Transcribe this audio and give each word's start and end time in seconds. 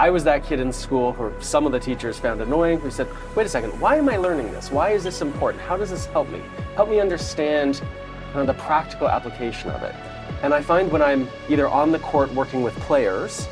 I 0.00 0.10
was 0.10 0.22
that 0.24 0.44
kid 0.44 0.60
in 0.60 0.72
school 0.72 1.12
who 1.12 1.32
some 1.40 1.66
of 1.66 1.72
the 1.72 1.80
teachers 1.80 2.20
found 2.20 2.40
annoying, 2.40 2.78
who 2.78 2.88
said, 2.88 3.08
wait 3.34 3.46
a 3.46 3.48
second, 3.48 3.70
why 3.80 3.96
am 3.96 4.08
I 4.08 4.16
learning 4.16 4.52
this? 4.52 4.70
Why 4.70 4.90
is 4.90 5.02
this 5.02 5.22
important? 5.22 5.60
How 5.60 5.76
does 5.76 5.90
this 5.90 6.06
help 6.06 6.28
me? 6.28 6.40
Help 6.76 6.88
me 6.88 7.00
understand 7.00 7.82
uh, 8.32 8.44
the 8.44 8.54
practical 8.54 9.08
application 9.08 9.70
of 9.70 9.82
it. 9.82 9.96
And 10.44 10.54
I 10.54 10.62
find 10.62 10.92
when 10.92 11.02
I'm 11.02 11.28
either 11.48 11.66
on 11.66 11.90
the 11.90 11.98
court 11.98 12.32
working 12.32 12.62
with 12.62 12.76
players 12.76 13.48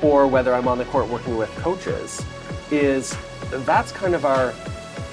or 0.00 0.26
whether 0.26 0.54
I'm 0.54 0.68
on 0.68 0.78
the 0.78 0.86
court 0.86 1.06
working 1.06 1.36
with 1.36 1.50
coaches, 1.56 2.24
is 2.70 3.14
that's 3.50 3.92
kind 3.92 4.14
of 4.14 4.24
our 4.24 4.54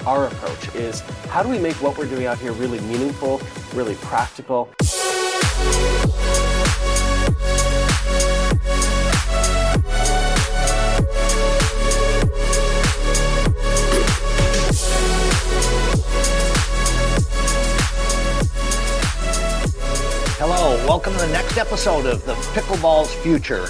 our 0.06 0.28
approach 0.28 0.74
is 0.74 1.00
how 1.28 1.42
do 1.42 1.50
we 1.50 1.58
make 1.58 1.74
what 1.82 1.98
we're 1.98 2.06
doing 2.06 2.24
out 2.24 2.38
here 2.38 2.52
really 2.52 2.80
meaningful, 2.80 3.42
really 3.74 3.96
practical? 3.96 4.72
Welcome 20.98 21.12
to 21.12 21.26
the 21.26 21.32
next 21.32 21.56
episode 21.58 22.06
of 22.06 22.26
the 22.26 22.34
Pickleball's 22.52 23.14
Future. 23.14 23.68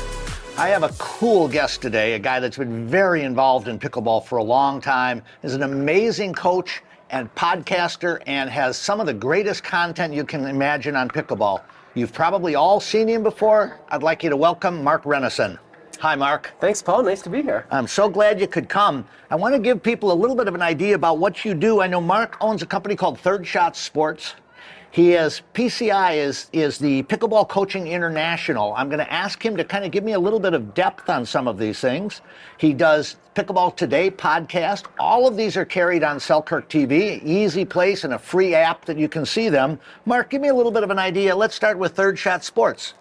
I 0.56 0.68
have 0.68 0.82
a 0.82 0.88
cool 0.96 1.46
guest 1.46 1.82
today, 1.82 2.14
a 2.14 2.18
guy 2.18 2.41
that's 2.41 2.56
been 2.56 2.88
very 2.88 3.23
involved 3.23 3.68
in 3.68 3.78
pickleball 3.78 4.24
for 4.24 4.38
a 4.38 4.42
long 4.42 4.80
time, 4.80 5.23
is 5.42 5.52
an 5.52 5.62
amazing 5.62 6.32
coach 6.32 6.82
and 7.10 7.32
podcaster, 7.34 8.23
and 8.27 8.48
has 8.48 8.78
some 8.78 8.98
of 8.98 9.04
the 9.04 9.12
greatest 9.12 9.62
content 9.62 10.14
you 10.14 10.24
can 10.24 10.46
imagine 10.46 10.96
on 10.96 11.06
pickleball. 11.10 11.60
You've 11.92 12.14
probably 12.14 12.54
all 12.54 12.80
seen 12.80 13.06
him 13.06 13.23
before. 13.23 13.79
I'd 13.90 14.02
like 14.02 14.24
you 14.24 14.30
to 14.30 14.37
welcome 14.37 14.82
Mark 14.82 15.02
Renneson. 15.02 15.59
Hi, 15.98 16.15
Mark. 16.15 16.54
Thanks, 16.60 16.80
Paul. 16.80 17.02
Nice 17.02 17.20
to 17.20 17.29
be 17.29 17.42
here. 17.42 17.66
I'm 17.70 17.88
so 17.88 18.09
glad 18.09 18.40
you 18.40 18.48
could 18.48 18.70
come. 18.70 19.06
I 19.30 19.37
want 19.37 19.54
to 19.54 19.60
give 19.60 19.82
people 19.82 20.12
a 20.12 20.15
little 20.15 20.34
bit 20.34 20.48
of 20.48 20.54
an 20.54 20.62
idea 20.62 20.95
about 20.95 21.18
what 21.18 21.45
you 21.45 21.52
do. 21.52 21.82
I 21.82 21.88
know 21.88 22.01
Mark 22.01 22.38
owns 22.40 22.63
a 22.63 22.66
company 22.66 22.96
called 22.96 23.20
Third 23.20 23.46
Shot 23.46 23.76
Sports. 23.76 24.35
He 24.91 25.13
is 25.13 25.43
PCI 25.53 26.17
is 26.17 26.49
is 26.53 26.79
the 26.79 27.03
Pickleball 27.05 27.49
Coaching 27.49 27.89
International. 27.89 28.73
I'm 28.75 28.89
going 28.89 29.05
to 29.05 29.13
ask 29.13 29.45
him 29.45 29.57
to 29.57 29.65
kind 29.65 29.85
of 29.85 29.91
give 29.91 30.03
me 30.03 30.13
a 30.13 30.19
little 30.19 30.41
bit 30.41 30.55
of 30.55 30.73
depth 30.73 31.11
on 31.11 31.27
some 31.27 31.47
of 31.47 31.59
these 31.59 31.79
things. 31.79 32.23
He 32.57 32.73
does 32.73 33.16
Pickleball 33.35 33.77
Today 33.77 34.11
podcast. 34.11 34.87
All 34.99 35.27
of 35.27 35.37
these 35.37 35.57
are 35.57 35.66
carried 35.66 36.03
on 36.03 36.19
Selkirk 36.19 36.71
TV, 36.71 37.23
easy 37.23 37.65
place 37.65 38.05
and 38.05 38.15
a 38.15 38.19
free 38.19 38.55
app 38.55 38.87
that 38.87 38.97
you 38.97 39.09
can 39.09 39.27
see 39.27 39.51
them. 39.51 39.79
Mark, 40.07 40.31
give 40.31 40.41
me 40.41 40.49
a 40.49 40.55
little 40.55 40.73
bit 40.73 40.83
of 40.83 40.91
an 40.91 40.99
idea. 40.99 41.37
Let's 41.37 41.55
start 41.55 41.79
with 41.79 41.93
Third 41.95 42.19
Shot 42.19 42.43
Sports. 42.43 42.95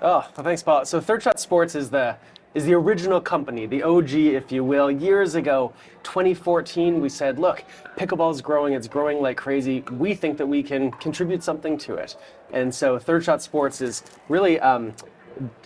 Oh, 0.00 0.28
well, 0.36 0.44
thanks, 0.44 0.62
Paul. 0.62 0.84
So 0.84 1.00
Third 1.00 1.22
Shot 1.22 1.40
Sports 1.40 1.74
is 1.74 1.90
the 1.90 2.16
is 2.54 2.64
the 2.64 2.74
original 2.74 3.20
company, 3.20 3.66
the 3.66 3.82
OG, 3.82 4.12
if 4.12 4.52
you 4.52 4.62
will. 4.62 4.90
Years 4.90 5.34
ago, 5.34 5.72
2014, 6.04 7.00
we 7.00 7.08
said, 7.08 7.38
look, 7.38 7.64
pickleball 7.96 8.32
is 8.32 8.40
growing, 8.40 8.74
it's 8.74 8.86
growing 8.86 9.20
like 9.20 9.36
crazy. 9.36 9.80
We 9.90 10.14
think 10.14 10.38
that 10.38 10.46
we 10.46 10.62
can 10.62 10.92
contribute 10.92 11.42
something 11.42 11.76
to 11.78 11.94
it. 11.94 12.16
And 12.52 12.72
so 12.72 12.98
Third 12.98 13.24
Shot 13.24 13.42
Sports 13.42 13.80
is 13.80 14.04
really, 14.28 14.60
um, 14.60 14.94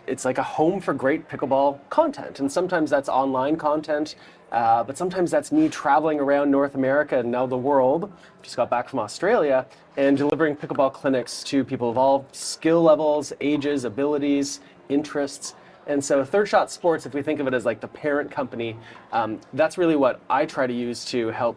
it's 0.07 0.25
like 0.25 0.39
a 0.39 0.43
home 0.43 0.81
for 0.81 0.95
great 0.95 1.29
pickleball 1.29 1.79
content. 1.91 2.41
And 2.41 2.51
sometimes 2.51 2.89
that's 2.89 3.11
online 3.11 3.57
content, 3.57 4.15
uh, 4.51 4.83
but 4.83 4.97
sometimes 4.97 5.31
that's 5.31 5.53
me 5.53 5.69
traveling 5.69 6.19
around 6.19 6.51
North 6.51 6.75
America 6.75 7.19
and 7.19 7.31
now 7.31 7.47
the 7.47 7.59
world. 7.59 8.11
Just 8.43 8.57
got 8.57 8.71
back 8.71 8.89
from 8.89 9.01
Australia 9.01 9.67
and 9.99 10.17
delivering 10.17 10.57
pickleball 10.57 10.95
clinics 10.95 11.45
to 11.45 11.65
people 11.65 11.91
of 11.91 11.99
all 11.99 12.25
skill 12.33 12.81
levels, 12.81 13.35
ages, 13.43 13.85
abilities, 13.85 14.61
interests. 14.89 15.55
And 15.89 16.05
so 16.05 16.23
Third 16.23 16.49
Shot 16.49 16.71
Sports, 16.71 17.07
if 17.07 17.15
we 17.15 17.23
think 17.23 17.41
of 17.41 17.47
it 17.47 17.55
as 17.55 17.65
like 17.65 17.81
the 17.81 17.89
parent 17.89 18.31
company, 18.31 18.77
um, 19.11 19.41
that's 19.55 19.79
really 19.79 19.97
what 19.97 20.21
I 20.29 20.45
try 20.45 20.67
to 20.67 20.73
use 20.73 21.05
to 21.07 21.29
help 21.29 21.57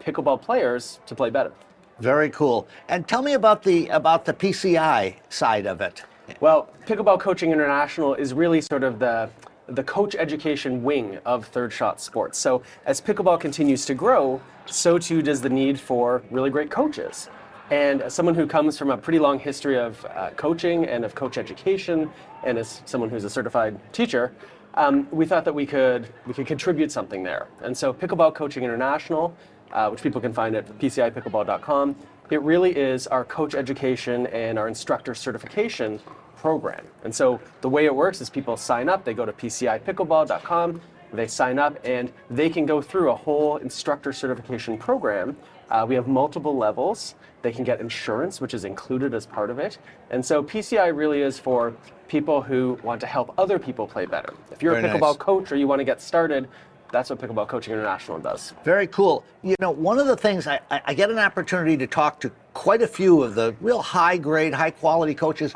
pickleball 0.00 0.40
players 0.40 1.00
to 1.06 1.14
play 1.14 1.30
better. 1.30 1.52
Very 1.98 2.30
cool. 2.30 2.68
And 2.88 3.06
tell 3.06 3.22
me 3.22 3.34
about 3.34 3.62
the 3.62 3.88
about 3.88 4.24
the 4.24 4.32
PCI 4.32 5.16
side 5.28 5.66
of 5.66 5.80
it. 5.80 6.02
Well, 6.40 6.70
Pickleball 6.86 7.20
Coaching 7.20 7.50
International 7.50 8.14
is 8.14 8.32
really 8.32 8.60
sort 8.60 8.84
of 8.84 8.98
the 8.98 9.28
the 9.66 9.82
coach 9.82 10.14
education 10.14 10.82
wing 10.82 11.18
of 11.24 11.46
Third 11.46 11.72
Shot 11.72 12.00
Sports. 12.00 12.38
So 12.38 12.62
as 12.84 13.00
pickleball 13.00 13.40
continues 13.40 13.84
to 13.86 13.94
grow, 13.94 14.40
so 14.66 14.98
too 14.98 15.22
does 15.22 15.40
the 15.40 15.48
need 15.48 15.78
for 15.78 16.22
really 16.30 16.50
great 16.50 16.70
coaches. 16.70 17.28
And 17.72 18.02
as 18.02 18.12
someone 18.12 18.34
who 18.34 18.46
comes 18.46 18.76
from 18.76 18.90
a 18.90 18.98
pretty 18.98 19.18
long 19.18 19.38
history 19.38 19.78
of 19.78 20.04
uh, 20.04 20.28
coaching 20.36 20.84
and 20.84 21.06
of 21.06 21.14
coach 21.14 21.38
education, 21.38 22.10
and 22.44 22.58
as 22.58 22.82
someone 22.84 23.08
who's 23.08 23.24
a 23.24 23.30
certified 23.30 23.80
teacher, 23.94 24.34
um, 24.74 25.08
we 25.10 25.24
thought 25.24 25.46
that 25.46 25.54
we 25.54 25.64
could 25.64 26.06
we 26.26 26.34
could 26.34 26.46
contribute 26.46 26.92
something 26.92 27.22
there. 27.22 27.48
And 27.62 27.74
so 27.74 27.94
Pickleball 27.94 28.34
Coaching 28.34 28.62
International, 28.62 29.34
uh, 29.72 29.88
which 29.88 30.02
people 30.02 30.20
can 30.20 30.34
find 30.34 30.54
at 30.54 30.66
pcipickleball.com, 30.78 31.96
it 32.28 32.42
really 32.42 32.76
is 32.76 33.06
our 33.06 33.24
coach 33.24 33.54
education 33.54 34.26
and 34.26 34.58
our 34.58 34.68
instructor 34.68 35.14
certification 35.14 35.98
program. 36.36 36.84
And 37.04 37.14
so 37.14 37.40
the 37.62 37.70
way 37.70 37.86
it 37.86 37.94
works 37.94 38.20
is 38.20 38.28
people 38.28 38.58
sign 38.58 38.90
up, 38.90 39.02
they 39.02 39.14
go 39.14 39.24
to 39.24 39.32
pcipickleball.com, 39.32 40.82
they 41.12 41.26
sign 41.26 41.58
up, 41.58 41.78
and 41.84 42.12
they 42.30 42.48
can 42.48 42.66
go 42.66 42.80
through 42.80 43.10
a 43.10 43.14
whole 43.14 43.56
instructor 43.58 44.12
certification 44.12 44.78
program. 44.78 45.36
Uh, 45.70 45.84
we 45.88 45.94
have 45.94 46.08
multiple 46.08 46.56
levels. 46.56 47.14
They 47.42 47.52
can 47.52 47.64
get 47.64 47.80
insurance, 47.80 48.40
which 48.40 48.54
is 48.54 48.64
included 48.64 49.14
as 49.14 49.26
part 49.26 49.50
of 49.50 49.58
it. 49.58 49.78
And 50.10 50.24
so 50.24 50.42
PCI 50.42 50.96
really 50.96 51.22
is 51.22 51.38
for 51.38 51.74
people 52.08 52.42
who 52.42 52.78
want 52.82 53.00
to 53.00 53.06
help 53.06 53.34
other 53.38 53.58
people 53.58 53.86
play 53.86 54.06
better. 54.06 54.34
If 54.50 54.62
you're 54.62 54.74
Very 54.74 54.88
a 54.88 54.92
pickleball 54.92 55.14
nice. 55.14 55.16
coach 55.16 55.52
or 55.52 55.56
you 55.56 55.66
want 55.66 55.80
to 55.80 55.84
get 55.84 56.00
started, 56.00 56.48
that's 56.92 57.08
what 57.08 57.18
Pickleball 57.18 57.48
Coaching 57.48 57.72
International 57.72 58.18
does. 58.18 58.52
Very 58.64 58.86
cool. 58.86 59.24
You 59.42 59.56
know, 59.60 59.70
one 59.70 59.98
of 59.98 60.06
the 60.06 60.16
things 60.16 60.46
I, 60.46 60.60
I 60.70 60.82
I 60.88 60.94
get 60.94 61.10
an 61.10 61.18
opportunity 61.18 61.76
to 61.78 61.86
talk 61.86 62.20
to 62.20 62.30
quite 62.52 62.82
a 62.82 62.86
few 62.86 63.22
of 63.22 63.34
the 63.34 63.56
real 63.62 63.80
high 63.80 64.18
grade, 64.18 64.52
high 64.52 64.72
quality 64.72 65.14
coaches. 65.14 65.54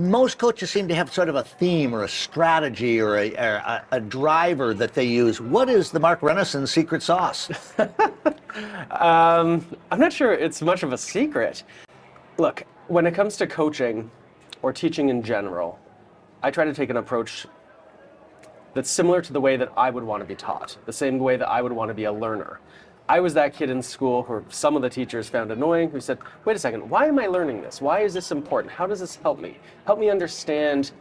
Most 0.00 0.38
coaches 0.38 0.70
seem 0.70 0.88
to 0.88 0.94
have 0.94 1.12
sort 1.12 1.28
of 1.28 1.34
a 1.34 1.44
theme 1.44 1.94
or 1.94 2.04
a 2.04 2.08
strategy 2.08 3.02
or 3.02 3.18
a, 3.18 3.34
a, 3.34 3.84
a 3.92 4.00
driver 4.00 4.72
that 4.72 4.94
they 4.94 5.04
use. 5.04 5.42
What 5.42 5.68
is 5.68 5.90
the 5.90 6.00
Mark 6.00 6.22
Renneson 6.22 6.66
secret 6.66 7.02
sauce? 7.02 7.50
Um, 8.90 9.64
I'm 9.92 10.00
not 10.00 10.12
sure 10.12 10.32
it's 10.32 10.60
much 10.60 10.82
of 10.82 10.92
a 10.92 10.98
secret. 10.98 11.62
Look, 12.36 12.64
when 12.88 13.06
it 13.06 13.14
comes 13.14 13.36
to 13.36 13.46
coaching 13.46 14.10
or 14.62 14.72
teaching 14.72 15.08
in 15.08 15.22
general, 15.22 15.78
I 16.42 16.50
try 16.50 16.64
to 16.64 16.74
take 16.74 16.90
an 16.90 16.96
approach 16.96 17.46
that's 18.74 18.90
similar 18.90 19.22
to 19.22 19.32
the 19.32 19.40
way 19.40 19.56
that 19.56 19.72
I 19.76 19.88
would 19.90 20.02
want 20.02 20.20
to 20.20 20.26
be 20.26 20.34
taught, 20.34 20.76
the 20.84 20.92
same 20.92 21.20
way 21.20 21.36
that 21.36 21.48
I 21.48 21.62
would 21.62 21.70
want 21.70 21.90
to 21.90 21.94
be 21.94 22.04
a 22.04 22.12
learner. 22.12 22.58
I 23.10 23.18
was 23.18 23.34
that 23.34 23.54
kid 23.54 23.70
in 23.70 23.82
school 23.82 24.22
who 24.22 24.44
some 24.50 24.76
of 24.76 24.82
the 24.82 24.88
teachers 24.88 25.28
found 25.28 25.50
annoying, 25.50 25.90
who 25.90 25.98
said, 25.98 26.18
wait 26.44 26.54
a 26.54 26.60
second, 26.60 26.88
why 26.88 27.06
am 27.06 27.18
I 27.18 27.26
learning 27.26 27.60
this? 27.60 27.80
Why 27.80 28.02
is 28.02 28.14
this 28.14 28.30
important? 28.30 28.72
How 28.72 28.86
does 28.86 29.00
this 29.00 29.16
help 29.16 29.40
me? 29.40 29.58
Help 29.84 29.98
me 29.98 30.08
understand 30.08 30.92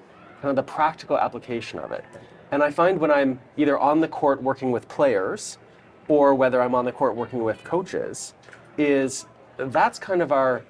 kind 0.42 0.50
of 0.50 0.56
the 0.56 0.64
practical 0.64 1.20
application 1.20 1.78
of 1.78 1.92
it. 1.92 2.04
And 2.52 2.64
I 2.64 2.72
find 2.72 3.00
when 3.00 3.12
I'm 3.12 3.40
either 3.58 3.78
on 3.78 4.00
the 4.00 4.08
court 4.08 4.42
working 4.42 4.72
with 4.72 4.88
players 4.88 5.60
or 6.08 6.34
whether 6.34 6.64
I'm 6.64 6.74
on 6.74 6.84
the 6.84 6.92
court 6.92 7.16
working 7.16 7.44
with 7.44 7.64
coaches, 7.64 8.34
is 8.80 9.28
that's 9.58 10.00
kind 10.00 10.24
of 10.24 10.32
our 10.32 10.64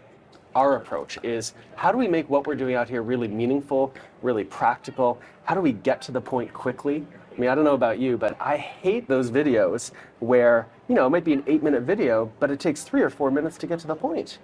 our 0.55 0.75
approach 0.75 1.19
is 1.23 1.53
how 1.75 1.89
do 1.91 1.97
we 1.97 2.07
make 2.07 2.29
what 2.29 2.47
we're 2.47 2.55
doing 2.55 2.75
out 2.75 2.89
here 2.89 3.01
really 3.01 3.29
meaningful, 3.29 3.93
really 4.23 4.43
practical? 4.43 5.21
How 5.45 5.55
do 5.55 5.61
we 5.61 5.71
get 5.71 6.01
to 6.01 6.11
the 6.11 6.19
point 6.19 6.51
quickly? 6.53 7.05
I 7.39 7.41
mean, 7.41 7.49
I 7.51 7.55
don't 7.55 7.63
know 7.63 7.73
about 7.73 7.99
you, 7.99 8.17
but 8.17 8.35
I 8.41 8.57
hate 8.57 9.07
those 9.07 9.31
videos 9.31 9.91
where, 10.19 10.67
you 10.89 10.95
know, 10.95 11.07
it 11.07 11.09
might 11.09 11.23
be 11.23 11.31
an 11.31 11.41
eight 11.47 11.63
minute 11.63 11.83
video, 11.83 12.29
but 12.37 12.51
it 12.51 12.59
takes 12.59 12.83
three 12.83 13.01
or 13.01 13.09
four 13.09 13.31
minutes 13.31 13.57
to 13.59 13.67
get 13.67 13.79
to 13.79 13.87
the 13.87 13.95
point. 13.95 14.39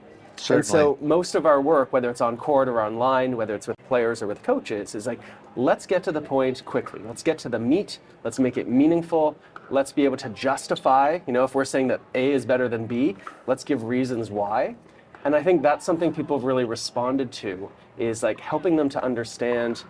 And 0.50 0.66
so 0.66 0.98
most 1.02 1.36
of 1.36 1.46
our 1.46 1.60
work, 1.60 1.92
whether 1.92 2.10
it's 2.10 2.22
on 2.22 2.38
court 2.38 2.70
or 2.70 2.82
online, 2.82 3.36
whether 3.36 3.54
it's 3.54 3.68
with 3.68 3.78
players 3.90 4.22
or 4.22 4.28
with 4.28 4.42
coaches, 4.44 4.96
is 4.96 5.08
like, 5.08 5.20
let's 5.58 5.86
get 5.86 6.04
to 6.04 6.14
the 6.14 6.22
point 6.22 6.64
quickly. 6.64 7.02
Let's 7.06 7.22
get 7.22 7.38
to 7.40 7.50
the 7.50 7.60
meat. 7.60 8.00
Let's 8.24 8.40
make 8.40 8.56
it 8.56 8.70
meaningful. 8.70 9.36
Let's 9.70 9.92
be 9.92 10.06
able 10.06 10.18
to 10.18 10.30
justify, 10.30 11.20
you 11.28 11.34
know, 11.34 11.44
if 11.44 11.54
we're 11.54 11.66
saying 11.66 11.90
that 11.90 12.00
A 12.14 12.32
is 12.32 12.46
better 12.46 12.70
than 12.70 12.88
B, 12.88 13.18
let's 13.46 13.66
give 13.66 13.84
reasons 13.84 14.32
why. 14.32 14.78
And 15.26 15.36
I 15.36 15.44
think 15.44 15.62
that's 15.62 15.86
something 15.86 16.14
people 16.14 16.38
have 16.38 16.46
really 16.46 16.64
responded 16.64 17.34
to 17.34 17.70
is 17.98 18.24
like 18.24 18.40
helping 18.40 18.78
them 18.78 18.88
to 18.88 19.04
understand 19.04 19.84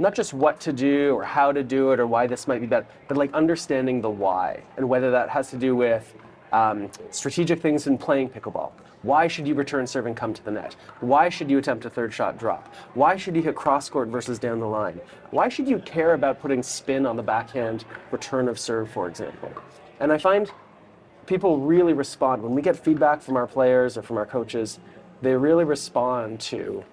not 0.00 0.14
just 0.14 0.32
what 0.32 0.58
to 0.60 0.72
do 0.72 1.14
or 1.14 1.22
how 1.22 1.52
to 1.52 1.62
do 1.62 1.92
it 1.92 2.00
or 2.00 2.06
why 2.06 2.26
this 2.26 2.48
might 2.48 2.60
be 2.60 2.66
better, 2.66 2.86
but 3.06 3.18
like 3.18 3.32
understanding 3.34 4.00
the 4.00 4.08
why 4.08 4.62
and 4.78 4.88
whether 4.88 5.10
that 5.10 5.28
has 5.28 5.50
to 5.50 5.56
do 5.56 5.76
with 5.76 6.14
um, 6.52 6.90
strategic 7.10 7.60
things 7.60 7.86
in 7.86 7.98
playing 7.98 8.30
pickleball. 8.30 8.72
Why 9.02 9.28
should 9.28 9.46
you 9.46 9.54
return 9.54 9.86
serve 9.86 10.06
and 10.06 10.16
come 10.16 10.32
to 10.32 10.42
the 10.42 10.50
net? 10.50 10.74
Why 11.00 11.28
should 11.28 11.50
you 11.50 11.58
attempt 11.58 11.84
a 11.84 11.90
third 11.90 12.12
shot 12.12 12.38
drop? 12.38 12.74
Why 12.94 13.16
should 13.16 13.36
you 13.36 13.42
hit 13.42 13.54
cross 13.54 13.90
court 13.90 14.08
versus 14.08 14.38
down 14.38 14.58
the 14.58 14.66
line? 14.66 15.00
Why 15.30 15.48
should 15.48 15.68
you 15.68 15.78
care 15.80 16.14
about 16.14 16.40
putting 16.40 16.62
spin 16.62 17.04
on 17.04 17.16
the 17.16 17.22
backhand 17.22 17.84
return 18.10 18.48
of 18.48 18.58
serve, 18.58 18.90
for 18.90 19.06
example? 19.06 19.52
And 20.00 20.10
I 20.12 20.18
find 20.18 20.50
people 21.26 21.58
really 21.58 21.92
respond 21.92 22.42
when 22.42 22.54
we 22.54 22.62
get 22.62 22.76
feedback 22.76 23.20
from 23.20 23.36
our 23.36 23.46
players 23.46 23.98
or 23.98 24.02
from 24.02 24.16
our 24.16 24.26
coaches. 24.26 24.80
They 25.20 25.34
really 25.34 25.64
respond 25.64 26.40
to 26.40 26.84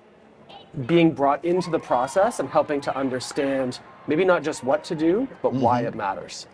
being 0.86 1.12
brought 1.12 1.44
into 1.44 1.70
the 1.70 1.80
process 1.80 2.40
and 2.40 2.48
helping 2.50 2.80
to 2.82 2.96
understand 2.96 3.80
maybe 4.08 4.24
not 4.24 4.44
just 4.44 4.64
what 4.64 4.84
to 4.84 4.96
do, 4.96 5.28
but 5.42 5.54
why 5.54 5.82
it 5.82 5.96
matters. 5.96 6.48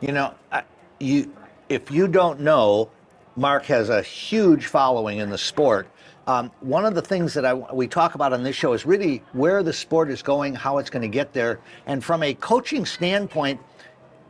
You 0.00 0.12
know, 0.12 0.34
I- 0.52 0.64
you 1.00 1.32
if 1.68 1.90
you 1.90 2.06
don't 2.06 2.40
know, 2.40 2.90
Mark 3.34 3.64
has 3.64 3.88
a 3.88 4.00
huge 4.02 4.66
following 4.66 5.18
in 5.18 5.30
the 5.30 5.38
sport. 5.38 5.88
Um, 6.28 6.50
one 6.60 6.84
of 6.84 6.94
the 6.94 7.02
things 7.02 7.34
that 7.34 7.44
I, 7.44 7.54
we 7.54 7.86
talk 7.88 8.14
about 8.14 8.32
on 8.32 8.42
this 8.42 8.54
show 8.56 8.72
is 8.72 8.86
really 8.86 9.22
where 9.32 9.62
the 9.62 9.72
sport 9.72 10.10
is 10.10 10.22
going, 10.22 10.54
how 10.54 10.78
it's 10.78 10.90
going 10.90 11.02
to 11.02 11.08
get 11.08 11.32
there, 11.32 11.60
and 11.86 12.04
from 12.04 12.22
a 12.22 12.34
coaching 12.34 12.84
standpoint. 12.86 13.60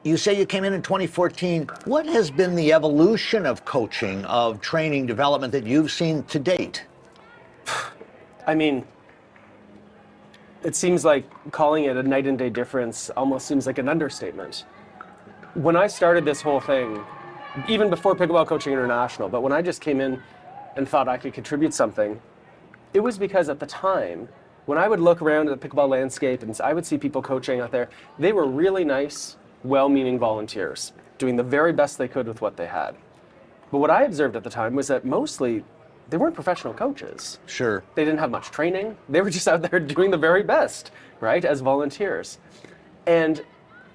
You 0.03 0.17
say 0.17 0.39
you 0.39 0.47
came 0.47 0.63
in 0.63 0.73
in 0.73 0.83
2014. 0.83 1.69
What 1.85 2.07
has 2.07 2.31
been 2.31 2.55
the 2.55 2.73
evolution 2.73 3.45
of 3.45 3.65
coaching, 3.65 4.25
of 4.27 4.61
training 4.61 5.07
development 5.07 5.51
that 5.53 5.67
you've 5.67 5.91
seen 5.91 6.23
to 6.25 6.39
date? 6.39 6.85
I 8.47 8.55
mean, 8.55 8.85
it 10.63 10.75
seems 10.75 11.05
like 11.05 11.25
calling 11.53 11.85
it 11.85 11.97
a 11.97 12.03
night 12.03 12.27
and 12.27 12.39
day 12.39 12.51
difference 12.51 13.11
almost 13.11 13.47
seems 13.47 13.67
like 13.67 13.79
an 13.79 13.89
understatement. 13.89 14.65
When 15.55 15.77
I 15.77 15.87
started 15.87 16.25
this 16.25 16.43
whole 16.43 16.61
thing, 16.61 17.05
even 17.69 17.89
before 17.89 18.15
Pickleball 18.15 18.47
Coaching 18.47 18.73
International, 18.73 19.29
but 19.29 19.43
when 19.43 19.53
I 19.53 19.63
just 19.63 19.81
came 19.81 20.01
in 20.01 20.21
and 20.77 20.89
thought 20.89 21.09
I 21.09 21.17
could 21.17 21.33
contribute 21.33 21.73
something, 21.73 22.21
it 22.93 23.01
was 23.01 23.19
because 23.19 23.49
at 23.49 23.61
the 23.61 23.67
time, 23.67 24.29
when 24.67 24.79
I 24.79 24.89
would 24.89 25.01
look 25.01 25.23
around 25.23 25.49
at 25.49 25.61
the 25.61 25.69
pickleball 25.69 25.89
landscape 25.89 26.43
and 26.43 26.59
I 26.61 26.73
would 26.73 26.85
see 26.85 26.99
people 26.99 27.23
coaching 27.23 27.61
out 27.61 27.71
there, 27.71 27.89
they 28.19 28.33
were 28.33 28.47
really 28.47 28.85
nice, 28.85 29.37
well 29.63 29.89
meaning 29.89 30.19
volunteers, 30.19 30.93
doing 31.19 31.37
the 31.37 31.43
very 31.43 31.73
best 31.73 31.99
they 31.99 32.09
could 32.09 32.27
with 32.27 32.41
what 32.41 32.57
they 32.57 32.67
had. 32.67 32.97
But 33.71 33.79
what 33.79 33.91
I 33.91 34.05
observed 34.05 34.37
at 34.37 34.45
the 34.45 34.51
time 34.51 34.75
was 34.75 34.89
that 34.89 35.05
mostly 35.05 35.65
they 36.09 36.17
weren't 36.17 36.35
professional 36.35 36.73
coaches. 36.73 37.39
Sure. 37.47 37.83
They 37.95 38.05
didn't 38.05 38.21
have 38.21 38.31
much 38.31 38.51
training. 38.51 38.97
They 39.09 39.21
were 39.21 39.31
just 39.31 39.49
out 39.53 39.63
there 39.63 39.81
doing 39.81 40.11
the 40.11 40.19
very 40.19 40.43
best, 40.43 40.91
right, 41.21 41.45
as 41.45 41.61
volunteers. 41.61 42.39
And 43.07 43.45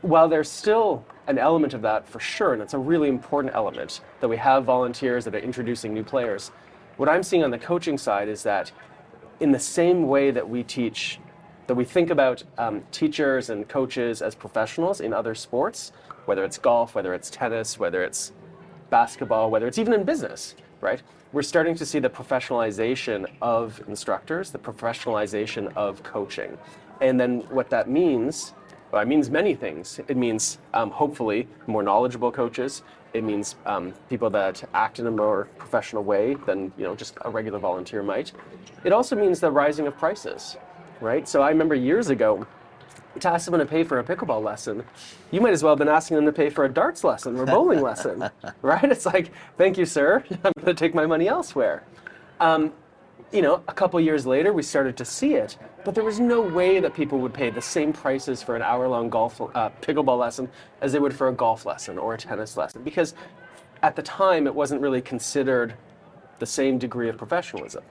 while 0.01 0.27
there's 0.27 0.49
still 0.49 1.05
an 1.27 1.37
element 1.37 1.73
of 1.73 1.81
that 1.83 2.07
for 2.07 2.19
sure, 2.19 2.53
and 2.53 2.61
it's 2.61 2.73
a 2.73 2.79
really 2.79 3.07
important 3.07 3.55
element 3.55 4.01
that 4.19 4.27
we 4.27 4.37
have 4.37 4.65
volunteers 4.65 5.25
that 5.25 5.35
are 5.35 5.39
introducing 5.39 5.93
new 5.93 6.03
players, 6.03 6.51
what 6.97 7.07
I'm 7.07 7.23
seeing 7.23 7.43
on 7.43 7.51
the 7.51 7.59
coaching 7.59 7.97
side 7.97 8.27
is 8.27 8.43
that 8.43 8.71
in 9.39 9.51
the 9.51 9.59
same 9.59 10.07
way 10.07 10.31
that 10.31 10.47
we 10.47 10.63
teach, 10.63 11.19
that 11.67 11.75
we 11.75 11.85
think 11.85 12.09
about 12.09 12.43
um, 12.57 12.83
teachers 12.91 13.49
and 13.49 13.67
coaches 13.67 14.21
as 14.21 14.35
professionals 14.35 15.01
in 15.01 15.13
other 15.13 15.33
sports, 15.33 15.91
whether 16.25 16.43
it's 16.43 16.57
golf, 16.57 16.93
whether 16.93 17.13
it's 17.13 17.29
tennis, 17.29 17.79
whether 17.79 18.03
it's 18.03 18.33
basketball, 18.89 19.49
whether 19.49 19.67
it's 19.67 19.77
even 19.77 19.93
in 19.93 20.03
business, 20.03 20.55
right? 20.81 21.01
We're 21.31 21.43
starting 21.43 21.75
to 21.75 21.85
see 21.85 21.99
the 21.99 22.09
professionalization 22.09 23.25
of 23.41 23.81
instructors, 23.87 24.51
the 24.51 24.59
professionalization 24.59 25.71
of 25.75 26.03
coaching. 26.03 26.57
And 26.99 27.19
then 27.19 27.41
what 27.49 27.69
that 27.69 27.89
means, 27.89 28.53
well, 28.91 29.01
it 29.01 29.07
means 29.07 29.29
many 29.29 29.55
things. 29.55 29.99
It 30.07 30.17
means 30.17 30.57
um, 30.73 30.91
hopefully 30.91 31.47
more 31.67 31.83
knowledgeable 31.83 32.31
coaches. 32.31 32.83
It 33.13 33.23
means 33.23 33.55
um, 33.65 33.93
people 34.09 34.29
that 34.31 34.63
act 34.73 34.99
in 34.99 35.07
a 35.07 35.11
more 35.11 35.47
professional 35.57 36.03
way 36.03 36.35
than 36.45 36.71
you 36.77 36.83
know 36.83 36.95
just 36.95 37.17
a 37.21 37.29
regular 37.29 37.59
volunteer 37.59 38.03
might. 38.03 38.31
It 38.83 38.93
also 38.93 39.15
means 39.15 39.39
the 39.39 39.51
rising 39.51 39.87
of 39.87 39.97
prices, 39.97 40.57
right? 41.01 41.27
So 41.27 41.41
I 41.41 41.49
remember 41.49 41.75
years 41.75 42.09
ago, 42.09 42.45
to 43.19 43.29
ask 43.29 43.45
someone 43.45 43.59
to 43.59 43.65
pay 43.65 43.83
for 43.83 43.99
a 43.99 44.03
pickleball 44.03 44.43
lesson, 44.43 44.83
you 45.31 45.41
might 45.41 45.53
as 45.53 45.63
well 45.63 45.71
have 45.71 45.79
been 45.79 45.87
asking 45.87 46.15
them 46.15 46.25
to 46.25 46.31
pay 46.31 46.49
for 46.49 46.65
a 46.65 46.69
darts 46.69 47.03
lesson 47.03 47.37
or 47.37 47.45
bowling 47.45 47.81
lesson, 47.81 48.29
right? 48.61 48.83
It's 48.83 49.05
like, 49.05 49.31
thank 49.57 49.77
you, 49.77 49.85
sir. 49.85 50.23
I'm 50.43 50.53
going 50.57 50.67
to 50.67 50.73
take 50.73 50.95
my 50.95 51.05
money 51.05 51.27
elsewhere. 51.27 51.83
Um, 52.39 52.73
you 53.31 53.41
know, 53.41 53.63
a 53.67 53.73
couple 53.73 53.99
years 53.99 54.25
later, 54.25 54.51
we 54.51 54.63
started 54.63 54.97
to 54.97 55.05
see 55.05 55.35
it, 55.35 55.57
but 55.85 55.95
there 55.95 56.03
was 56.03 56.19
no 56.19 56.41
way 56.41 56.79
that 56.79 56.93
people 56.93 57.19
would 57.19 57.33
pay 57.33 57.49
the 57.49 57.61
same 57.61 57.93
prices 57.93 58.43
for 58.43 58.55
an 58.55 58.61
hour-long 58.61 59.09
golf 59.09 59.39
uh, 59.39 59.69
pickleball 59.81 60.19
lesson 60.19 60.49
as 60.81 60.91
they 60.91 60.99
would 60.99 61.13
for 61.13 61.29
a 61.29 61.33
golf 61.33 61.65
lesson 61.65 61.97
or 61.97 62.13
a 62.13 62.17
tennis 62.17 62.57
lesson, 62.57 62.83
because 62.83 63.13
at 63.83 63.95
the 63.95 64.01
time 64.01 64.47
it 64.47 64.55
wasn't 64.55 64.81
really 64.81 65.01
considered 65.01 65.75
the 66.39 66.45
same 66.45 66.77
degree 66.77 67.07
of 67.07 67.17
professionalism. 67.17 67.83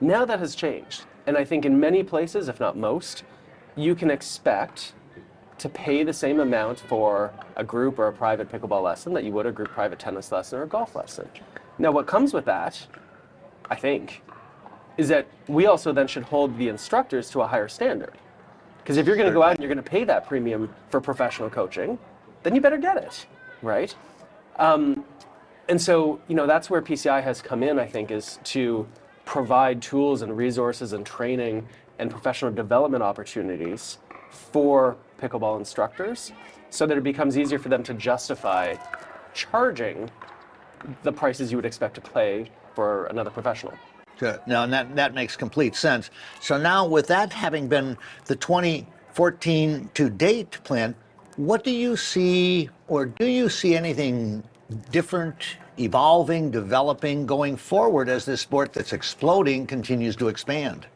Now 0.00 0.24
that 0.24 0.38
has 0.38 0.54
changed, 0.54 1.04
and 1.26 1.36
I 1.36 1.44
think 1.44 1.64
in 1.64 1.80
many 1.80 2.02
places, 2.02 2.48
if 2.48 2.60
not 2.60 2.76
most, 2.76 3.24
you 3.76 3.94
can 3.94 4.10
expect 4.10 4.92
to 5.58 5.68
pay 5.68 6.02
the 6.02 6.12
same 6.12 6.40
amount 6.40 6.80
for 6.80 7.32
a 7.56 7.64
group 7.64 7.98
or 7.98 8.08
a 8.08 8.12
private 8.12 8.50
pickleball 8.50 8.82
lesson 8.82 9.12
that 9.14 9.24
you 9.24 9.32
would 9.32 9.46
a 9.46 9.52
group 9.52 9.68
private 9.68 9.98
tennis 9.98 10.30
lesson 10.32 10.58
or 10.58 10.62
a 10.62 10.66
golf 10.66 10.94
lesson. 10.94 11.28
Now, 11.78 11.92
what 11.92 12.06
comes 12.06 12.32
with 12.32 12.44
that, 12.44 12.86
I 13.70 13.74
think, 13.74 14.22
is 14.96 15.08
that 15.08 15.26
we 15.48 15.66
also 15.66 15.92
then 15.92 16.06
should 16.06 16.24
hold 16.24 16.56
the 16.58 16.68
instructors 16.68 17.30
to 17.30 17.40
a 17.40 17.46
higher 17.46 17.68
standard. 17.68 18.14
Because 18.78 18.96
if 18.96 19.06
you're 19.06 19.16
going 19.16 19.28
to 19.28 19.32
go 19.32 19.42
out 19.42 19.52
and 19.52 19.60
you're 19.60 19.72
going 19.72 19.82
to 19.82 19.90
pay 19.90 20.04
that 20.04 20.28
premium 20.28 20.72
for 20.90 21.00
professional 21.00 21.48
coaching, 21.48 21.98
then 22.42 22.54
you 22.54 22.60
better 22.60 22.76
get 22.76 22.96
it, 22.98 23.26
right? 23.62 23.94
Um, 24.56 25.04
and 25.68 25.80
so, 25.80 26.20
you 26.28 26.34
know, 26.34 26.46
that's 26.46 26.68
where 26.68 26.82
PCI 26.82 27.22
has 27.22 27.40
come 27.40 27.62
in, 27.62 27.78
I 27.78 27.86
think, 27.86 28.10
is 28.10 28.38
to 28.44 28.86
provide 29.24 29.80
tools 29.80 30.20
and 30.20 30.36
resources 30.36 30.92
and 30.92 31.06
training 31.06 31.66
and 31.98 32.10
professional 32.10 32.52
development 32.52 33.02
opportunities 33.02 33.98
for 34.30 34.96
pickleball 35.20 35.58
instructors 35.58 36.32
so 36.70 36.86
that 36.86 36.98
it 36.98 37.04
becomes 37.04 37.38
easier 37.38 37.58
for 37.58 37.68
them 37.68 37.82
to 37.82 37.94
justify 37.94 38.74
charging 39.32 40.10
the 41.02 41.12
prices 41.12 41.50
you 41.50 41.58
would 41.58 41.64
expect 41.64 41.94
to 41.94 42.00
pay 42.00 42.50
for 42.74 43.06
another 43.06 43.30
professional. 43.30 43.72
No, 44.46 44.62
and 44.62 44.72
that, 44.72 44.94
that 44.96 45.14
makes 45.14 45.36
complete 45.36 45.74
sense. 45.74 46.10
So 46.40 46.56
now, 46.56 46.86
with 46.86 47.06
that 47.08 47.32
having 47.32 47.68
been 47.68 47.96
the 48.26 48.36
2014 48.36 49.90
to 49.94 50.10
date 50.10 50.58
plan, 50.64 50.94
what 51.36 51.64
do 51.64 51.70
you 51.70 51.96
see, 51.96 52.70
or 52.86 53.06
do 53.06 53.26
you 53.26 53.48
see 53.48 53.74
anything 53.74 54.44
different, 54.90 55.56
evolving, 55.78 56.50
developing 56.50 57.26
going 57.26 57.56
forward 57.56 58.08
as 58.08 58.24
this 58.24 58.40
sport 58.40 58.72
that's 58.72 58.92
exploding 58.92 59.66
continues 59.66 60.14
to 60.16 60.28
expand? 60.28 60.86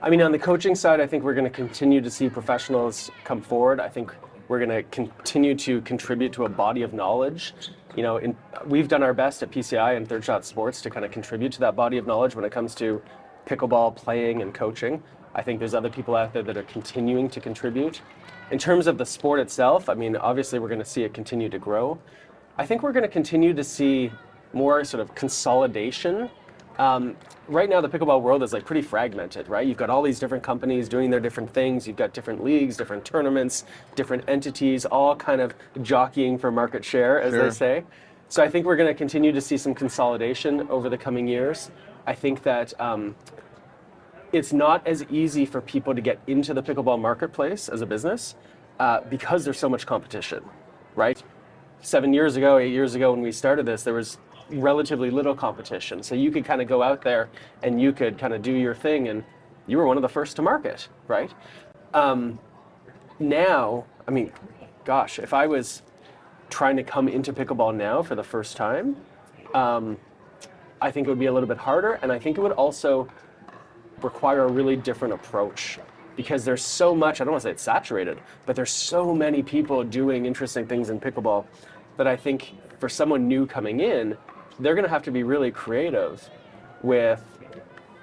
I 0.00 0.10
mean, 0.10 0.22
on 0.22 0.30
the 0.30 0.38
coaching 0.38 0.76
side, 0.76 1.00
I 1.00 1.08
think 1.08 1.24
we're 1.24 1.34
going 1.34 1.44
to 1.44 1.50
continue 1.50 2.00
to 2.00 2.10
see 2.10 2.28
professionals 2.28 3.10
come 3.24 3.42
forward. 3.42 3.80
I 3.80 3.88
think 3.88 4.14
we're 4.46 4.64
going 4.64 4.70
to 4.70 4.84
continue 4.84 5.56
to 5.56 5.80
contribute 5.80 6.32
to 6.34 6.44
a 6.44 6.48
body 6.48 6.82
of 6.82 6.92
knowledge. 6.92 7.52
You 7.96 8.04
know, 8.04 8.18
in, 8.18 8.36
we've 8.64 8.86
done 8.86 9.02
our 9.02 9.12
best 9.12 9.42
at 9.42 9.50
PCI 9.50 9.96
and 9.96 10.08
Third 10.08 10.24
Shot 10.24 10.44
Sports 10.44 10.80
to 10.82 10.90
kind 10.90 11.04
of 11.04 11.10
contribute 11.10 11.50
to 11.52 11.60
that 11.60 11.74
body 11.74 11.98
of 11.98 12.06
knowledge 12.06 12.36
when 12.36 12.44
it 12.44 12.52
comes 12.52 12.76
to 12.76 13.02
pickleball 13.44 13.96
playing 13.96 14.40
and 14.40 14.54
coaching. 14.54 15.02
I 15.34 15.42
think 15.42 15.58
there's 15.58 15.74
other 15.74 15.90
people 15.90 16.14
out 16.14 16.32
there 16.32 16.44
that 16.44 16.56
are 16.56 16.62
continuing 16.62 17.28
to 17.30 17.40
contribute. 17.40 18.00
In 18.52 18.58
terms 18.58 18.86
of 18.86 18.98
the 18.98 19.06
sport 19.06 19.40
itself, 19.40 19.88
I 19.88 19.94
mean, 19.94 20.14
obviously 20.14 20.60
we're 20.60 20.68
going 20.68 20.78
to 20.78 20.86
see 20.86 21.02
it 21.02 21.12
continue 21.12 21.48
to 21.48 21.58
grow. 21.58 21.98
I 22.56 22.66
think 22.66 22.84
we're 22.84 22.92
going 22.92 23.02
to 23.02 23.08
continue 23.08 23.52
to 23.52 23.64
see 23.64 24.12
more 24.52 24.84
sort 24.84 25.00
of 25.00 25.12
consolidation. 25.16 26.30
Um, 26.78 27.16
right 27.48 27.68
now, 27.68 27.80
the 27.80 27.88
pickleball 27.88 28.22
world 28.22 28.42
is 28.42 28.52
like 28.52 28.64
pretty 28.64 28.82
fragmented, 28.82 29.48
right? 29.48 29.66
You've 29.66 29.76
got 29.76 29.90
all 29.90 30.02
these 30.02 30.20
different 30.20 30.44
companies 30.44 30.88
doing 30.88 31.10
their 31.10 31.18
different 31.20 31.52
things. 31.52 31.88
You've 31.88 31.96
got 31.96 32.12
different 32.12 32.44
leagues, 32.44 32.76
different 32.76 33.04
tournaments, 33.04 33.64
different 33.96 34.24
entities, 34.28 34.84
all 34.84 35.16
kind 35.16 35.40
of 35.40 35.54
jockeying 35.82 36.38
for 36.38 36.52
market 36.52 36.84
share, 36.84 37.20
as 37.20 37.32
Sure. 37.32 37.44
they 37.44 37.50
say. 37.50 37.84
So 38.28 38.42
I 38.44 38.48
think 38.48 38.64
we're 38.64 38.76
going 38.76 38.88
to 38.88 38.94
continue 38.94 39.32
to 39.32 39.40
see 39.40 39.56
some 39.56 39.74
consolidation 39.74 40.68
over 40.68 40.88
the 40.88 40.98
coming 40.98 41.26
years. 41.26 41.70
I 42.06 42.14
think 42.14 42.42
that 42.44 42.78
um, 42.80 43.16
it's 44.32 44.52
not 44.52 44.86
as 44.86 45.04
easy 45.10 45.46
for 45.46 45.60
people 45.60 45.94
to 45.94 46.00
get 46.00 46.20
into 46.26 46.54
the 46.54 46.62
pickleball 46.62 47.00
marketplace 47.00 47.68
as 47.68 47.80
a 47.80 47.86
business 47.86 48.36
uh, 48.78 49.00
because 49.00 49.44
there's 49.44 49.58
so 49.58 49.68
much 49.68 49.84
competition, 49.86 50.44
right? 50.94 51.20
Seven 51.80 52.12
years 52.12 52.36
ago, 52.36 52.58
eight 52.58 52.70
years 52.72 52.94
ago, 52.94 53.12
when 53.12 53.22
we 53.22 53.32
started 53.32 53.66
this, 53.66 53.82
there 53.82 53.94
was 53.94 54.18
relatively 54.50 55.10
little 55.10 55.34
competition. 55.34 56.02
So 56.02 56.14
you 56.14 56.30
could 56.30 56.44
kind 56.44 56.62
of 56.62 56.68
go 56.68 56.82
out 56.82 57.02
there 57.02 57.28
and 57.62 57.80
you 57.80 57.92
could 57.92 58.18
kind 58.18 58.32
of 58.32 58.42
do 58.42 58.52
your 58.52 58.74
thing, 58.74 59.08
and 59.08 59.24
you 59.66 59.78
were 59.78 59.86
one 59.86 59.96
of 59.96 60.02
the 60.02 60.08
first 60.08 60.36
to 60.36 60.42
market, 60.42 60.88
right? 61.06 61.32
Um, 61.94 62.38
now, 63.18 63.84
I 64.06 64.10
mean, 64.10 64.32
gosh, 64.84 65.18
if 65.18 65.34
I 65.34 65.46
was 65.46 65.82
trying 66.50 66.76
to 66.76 66.82
come 66.82 67.08
into 67.08 67.32
pickleball 67.32 67.74
now 67.74 68.02
for 68.02 68.14
the 68.14 68.22
first 68.22 68.56
time, 68.56 68.96
um, 69.54 69.98
I 70.80 70.90
think 70.90 71.06
it 71.06 71.10
would 71.10 71.18
be 71.18 71.26
a 71.26 71.32
little 71.32 71.48
bit 71.48 71.58
harder, 71.58 71.94
and 72.02 72.12
I 72.12 72.18
think 72.18 72.38
it 72.38 72.40
would 72.40 72.52
also 72.52 73.08
require 74.02 74.44
a 74.44 74.48
really 74.48 74.76
different 74.76 75.14
approach 75.14 75.78
because 76.16 76.44
there's 76.44 76.62
so 76.62 76.94
much, 76.94 77.20
I 77.20 77.24
don't 77.24 77.32
want 77.32 77.42
to 77.42 77.48
say 77.48 77.52
it's 77.52 77.62
saturated, 77.62 78.18
but 78.46 78.56
there's 78.56 78.72
so 78.72 79.14
many 79.14 79.42
people 79.42 79.84
doing 79.84 80.26
interesting 80.26 80.66
things 80.66 80.90
in 80.90 80.98
pickleball 80.98 81.46
that 81.96 82.06
I 82.06 82.16
think 82.16 82.54
for 82.78 82.88
someone 82.88 83.28
new 83.28 83.46
coming 83.46 83.80
in, 83.80 84.16
they're 84.58 84.74
going 84.74 84.84
to 84.84 84.90
have 84.90 85.02
to 85.04 85.10
be 85.10 85.22
really 85.22 85.50
creative 85.50 86.28
with 86.82 87.22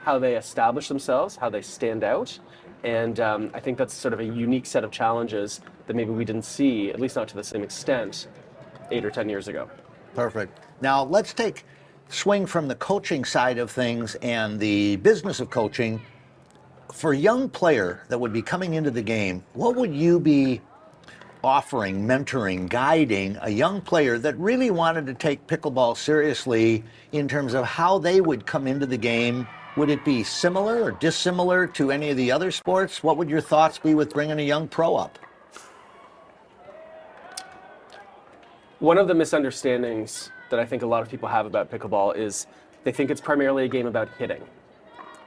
how 0.04 0.20
they 0.20 0.36
establish 0.36 0.88
themselves, 0.88 1.36
how 1.36 1.50
they 1.50 1.62
stand 1.62 2.04
out. 2.04 2.38
And 2.84 3.20
um, 3.20 3.50
I 3.54 3.60
think 3.60 3.78
that's 3.78 3.94
sort 3.94 4.14
of 4.14 4.20
a 4.20 4.26
unique 4.26 4.66
set 4.66 4.84
of 4.84 4.92
challenges 4.92 5.62
that 5.88 5.96
maybe 5.96 6.12
we 6.12 6.26
didn't 6.26 6.46
see, 6.46 6.92
at 6.92 7.00
least 7.00 7.16
not 7.16 7.28
to 7.30 7.36
the 7.36 7.44
same 7.44 7.64
extent, 7.64 8.28
eight 8.92 9.04
or 9.04 9.10
10 9.10 9.28
years 9.30 9.48
ago. 9.48 9.70
Perfect. 10.14 10.60
Now 10.82 11.04
let's 11.04 11.34
take 11.34 11.66
swing 12.10 12.46
from 12.46 12.68
the 12.68 12.76
coaching 12.76 13.26
side 13.26 13.58
of 13.58 13.72
things 13.72 14.16
and 14.16 14.60
the 14.60 14.98
business 14.98 15.40
of 15.40 15.50
coaching 15.50 16.02
for 16.92 17.14
a 17.14 17.18
young 17.18 17.50
player 17.50 18.04
that 18.10 18.18
would 18.18 18.32
be 18.32 18.42
coming 18.42 18.76
into 18.76 18.92
the 18.92 19.02
game, 19.02 19.44
what 19.54 19.76
would 19.76 19.94
you 19.94 20.20
be 20.20 20.62
offering, 21.46 22.08
mentoring, 22.08 22.68
guiding 22.68 23.38
a 23.42 23.50
young 23.50 23.80
player 23.80 24.18
that 24.18 24.36
really 24.40 24.72
wanted 24.72 25.06
to 25.06 25.14
take 25.14 25.46
pickleball 25.46 25.96
seriously 25.96 26.84
in 27.12 27.28
terms 27.28 27.54
of 27.54 27.64
how 27.64 28.00
they 28.00 28.20
would 28.20 28.48
come 28.48 28.66
into 28.66 28.88
the 28.88 28.98
game? 28.98 29.48
Would 29.78 29.92
it 29.92 30.04
be 30.04 30.24
similar 30.24 30.82
or 30.82 30.92
dissimilar 30.92 31.68
to 31.68 31.92
any 31.92 32.10
of 32.10 32.18
the 32.18 32.32
other 32.32 32.50
sports? 32.50 33.04
What 33.04 33.18
would 33.18 33.30
your 33.30 33.42
thoughts 33.42 33.78
be 33.78 33.94
with 33.94 34.12
bringing 34.12 34.40
a 34.40 34.44
young 34.44 34.68
pro 34.68 34.96
up? 34.96 35.20
One 38.80 38.98
of 38.98 39.08
the 39.08 39.14
misunderstandings 39.14 40.32
that 40.50 40.60
I 40.60 40.66
think 40.66 40.82
a 40.82 40.88
lot 40.88 41.04
of 41.04 41.10
people 41.10 41.30
have 41.30 41.46
about 41.46 41.70
pickleball 41.70 42.16
is 42.18 42.48
they 42.84 42.92
think 42.92 43.12
it's 43.12 43.22
primarily 43.22 43.66
a 43.66 43.68
game 43.68 43.86
about 43.86 44.10
hitting, 44.18 44.42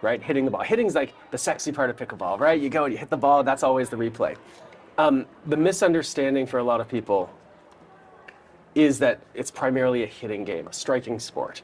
right? 0.02 0.20
Hitting 0.20 0.44
the 0.44 0.50
ball. 0.50 0.62
Hitting's 0.62 0.94
like 0.94 1.14
the 1.30 1.38
sexy 1.38 1.70
part 1.70 1.90
of 1.90 1.96
pickleball, 1.96 2.40
right? 2.40 2.60
You 2.60 2.70
go 2.70 2.84
and 2.84 2.92
you 2.92 2.98
hit 2.98 3.10
the 3.10 3.16
ball, 3.16 3.44
that's 3.44 3.62
always 3.62 3.88
the 3.88 3.96
replay. 3.96 4.36
Um, 4.98 5.26
the 5.46 5.56
misunderstanding 5.56 6.44
for 6.44 6.58
a 6.58 6.64
lot 6.64 6.80
of 6.80 6.88
people 6.88 7.30
is 8.74 8.98
that 8.98 9.20
it's 9.32 9.50
primarily 9.50 10.02
a 10.02 10.06
hitting 10.06 10.44
game, 10.44 10.66
a 10.66 10.72
striking 10.72 11.20
sport. 11.20 11.62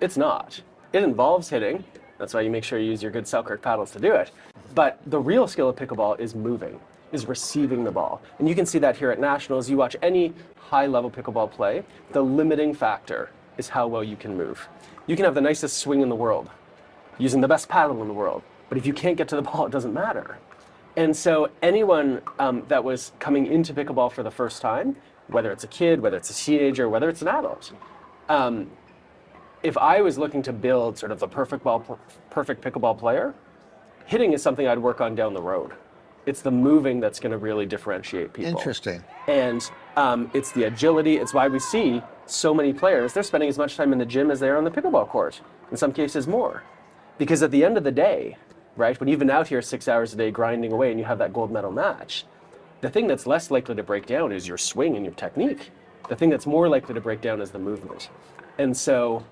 It's 0.00 0.16
not. 0.16 0.62
It 0.92 1.02
involves 1.02 1.48
hitting. 1.48 1.82
That's 2.18 2.34
why 2.34 2.42
you 2.42 2.50
make 2.50 2.62
sure 2.62 2.78
you 2.78 2.88
use 2.90 3.02
your 3.02 3.10
good 3.10 3.26
Selkirk 3.26 3.62
paddles 3.62 3.90
to 3.92 3.98
do 3.98 4.12
it. 4.12 4.30
But 4.76 5.00
the 5.06 5.18
real 5.18 5.48
skill 5.48 5.68
of 5.68 5.74
pickleball 5.74 6.20
is 6.20 6.36
moving, 6.36 6.78
is 7.10 7.26
receiving 7.26 7.82
the 7.82 7.90
ball. 7.90 8.22
And 8.38 8.48
you 8.48 8.54
can 8.54 8.64
see 8.64 8.78
that 8.78 8.96
here 8.96 9.10
at 9.10 9.18
Nationals. 9.18 9.68
You 9.68 9.76
watch 9.76 9.96
any 10.00 10.32
high 10.56 10.86
level 10.86 11.10
pickleball 11.10 11.50
play, 11.50 11.82
the 12.12 12.22
limiting 12.22 12.74
factor 12.74 13.30
is 13.56 13.68
how 13.68 13.88
well 13.88 14.04
you 14.04 14.14
can 14.14 14.36
move. 14.36 14.68
You 15.08 15.16
can 15.16 15.24
have 15.24 15.34
the 15.34 15.40
nicest 15.40 15.78
swing 15.78 16.00
in 16.00 16.08
the 16.08 16.14
world, 16.14 16.48
using 17.18 17.40
the 17.40 17.48
best 17.48 17.68
paddle 17.68 18.00
in 18.02 18.08
the 18.08 18.14
world, 18.14 18.44
but 18.68 18.78
if 18.78 18.86
you 18.86 18.92
can't 18.92 19.16
get 19.16 19.26
to 19.28 19.36
the 19.36 19.42
ball, 19.50 19.66
it 19.66 19.72
doesn't 19.72 19.92
matter. 19.92 20.38
And 20.98 21.16
so 21.16 21.48
anyone 21.62 22.22
um, 22.40 22.64
that 22.66 22.82
was 22.82 23.12
coming 23.20 23.46
into 23.46 23.72
pickleball 23.72 24.10
for 24.10 24.24
the 24.24 24.32
first 24.32 24.60
time, 24.60 24.96
whether 25.28 25.52
it's 25.52 25.62
a 25.62 25.68
kid, 25.68 26.00
whether 26.00 26.16
it's 26.16 26.28
a 26.28 26.34
teenager, 26.34 26.88
whether 26.88 27.08
it's 27.08 27.22
an 27.22 27.28
adult, 27.28 27.72
um, 28.28 28.68
if 29.62 29.78
I 29.78 30.00
was 30.00 30.18
looking 30.18 30.42
to 30.42 30.52
build 30.52 30.98
sort 30.98 31.12
of 31.12 31.20
the 31.20 31.28
perfect 31.28 31.62
ball, 31.62 32.00
perfect 32.30 32.64
pickleball 32.64 32.98
player, 32.98 33.32
hitting 34.06 34.32
is 34.32 34.42
something 34.42 34.66
I'd 34.66 34.80
work 34.80 35.00
on 35.00 35.14
down 35.14 35.34
the 35.34 35.40
road. 35.40 35.70
It's 36.26 36.42
the 36.42 36.50
moving 36.50 36.98
that's 36.98 37.20
going 37.20 37.30
to 37.30 37.38
really 37.38 37.64
differentiate 37.64 38.32
people. 38.32 38.58
Interesting. 38.58 39.04
And 39.28 39.70
um, 39.96 40.28
it's 40.34 40.50
the 40.50 40.64
agility. 40.64 41.18
It's 41.18 41.32
why 41.32 41.46
we 41.46 41.60
see 41.60 42.02
so 42.26 42.52
many 42.52 42.72
players. 42.72 43.12
They're 43.12 43.22
spending 43.22 43.48
as 43.48 43.56
much 43.56 43.76
time 43.76 43.92
in 43.92 44.00
the 44.00 44.04
gym 44.04 44.32
as 44.32 44.40
they 44.40 44.48
are 44.48 44.56
on 44.56 44.64
the 44.64 44.70
pickleball 44.72 45.06
court. 45.10 45.40
In 45.70 45.76
some 45.76 45.92
cases, 45.92 46.26
more. 46.26 46.64
Because 47.18 47.40
at 47.44 47.52
the 47.52 47.64
end 47.64 47.78
of 47.78 47.84
the 47.84 47.92
day, 47.92 48.36
right, 48.78 48.96
you've 49.06 49.18
been 49.18 49.30
out 49.30 49.48
here 49.48 49.60
six 49.60 49.88
hours 49.88 50.14
a 50.14 50.16
day 50.16 50.30
grinding 50.30 50.72
away 50.72 50.90
and 50.90 50.98
you 50.98 51.04
have 51.04 51.18
that 51.18 51.32
gold 51.32 51.50
medal 51.50 51.72
match, 51.72 52.24
the 52.80 52.88
thing 52.88 53.08
that's 53.08 53.26
less 53.26 53.50
likely 53.50 53.74
to 53.74 53.82
break 53.82 54.06
down 54.06 54.30
is 54.30 54.46
your 54.46 54.56
swing 54.56 54.96
and 54.96 55.04
your 55.04 55.14
technique. 55.14 55.70
The 56.08 56.14
thing 56.16 56.30
that's 56.30 56.46
more 56.46 56.68
likely 56.68 56.94
to 56.94 57.00
break 57.00 57.20
down 57.20 57.42
is 57.42 57.50
the 57.50 57.58
movement. 57.58 58.08
And 58.56 58.74
so 58.76 59.24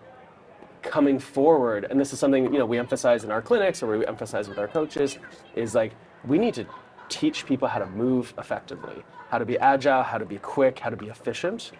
coming 0.82 1.18
forward, 1.18 1.86
and 1.88 1.98
this 1.98 2.12
is 2.12 2.18
something 2.18 2.52
you 2.52 2.58
know 2.58 2.66
we 2.66 2.78
emphasize 2.78 3.24
in 3.24 3.30
our 3.30 3.40
clinics 3.40 3.82
or 3.82 3.98
we 3.98 4.06
emphasize 4.06 4.48
with 4.48 4.58
our 4.58 4.68
coaches, 4.68 5.18
is 5.54 5.74
like 5.74 5.92
we 6.26 6.38
need 6.38 6.54
to 6.54 6.66
teach 7.08 7.46
people 7.46 7.68
how 7.68 7.78
to 7.78 7.86
move 7.86 8.34
effectively, 8.38 9.02
how 9.28 9.38
to 9.38 9.44
be 9.44 9.56
agile, 9.58 10.02
how 10.02 10.18
to 10.18 10.26
be 10.26 10.38
quick, 10.38 10.80
how 10.80 10.90
to 10.90 10.96
be 10.96 11.06
efficient. 11.06 11.70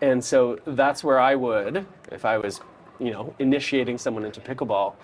And 0.00 0.22
so 0.22 0.58
that's 0.66 1.04
where 1.04 1.20
I 1.20 1.36
would, 1.36 1.86
if 2.10 2.24
I 2.24 2.38
was, 2.38 2.60
you 2.98 3.12
know, 3.12 3.34
initiating 3.38 3.98
someone 3.98 4.24
into 4.24 4.40
pickleball 4.40 4.94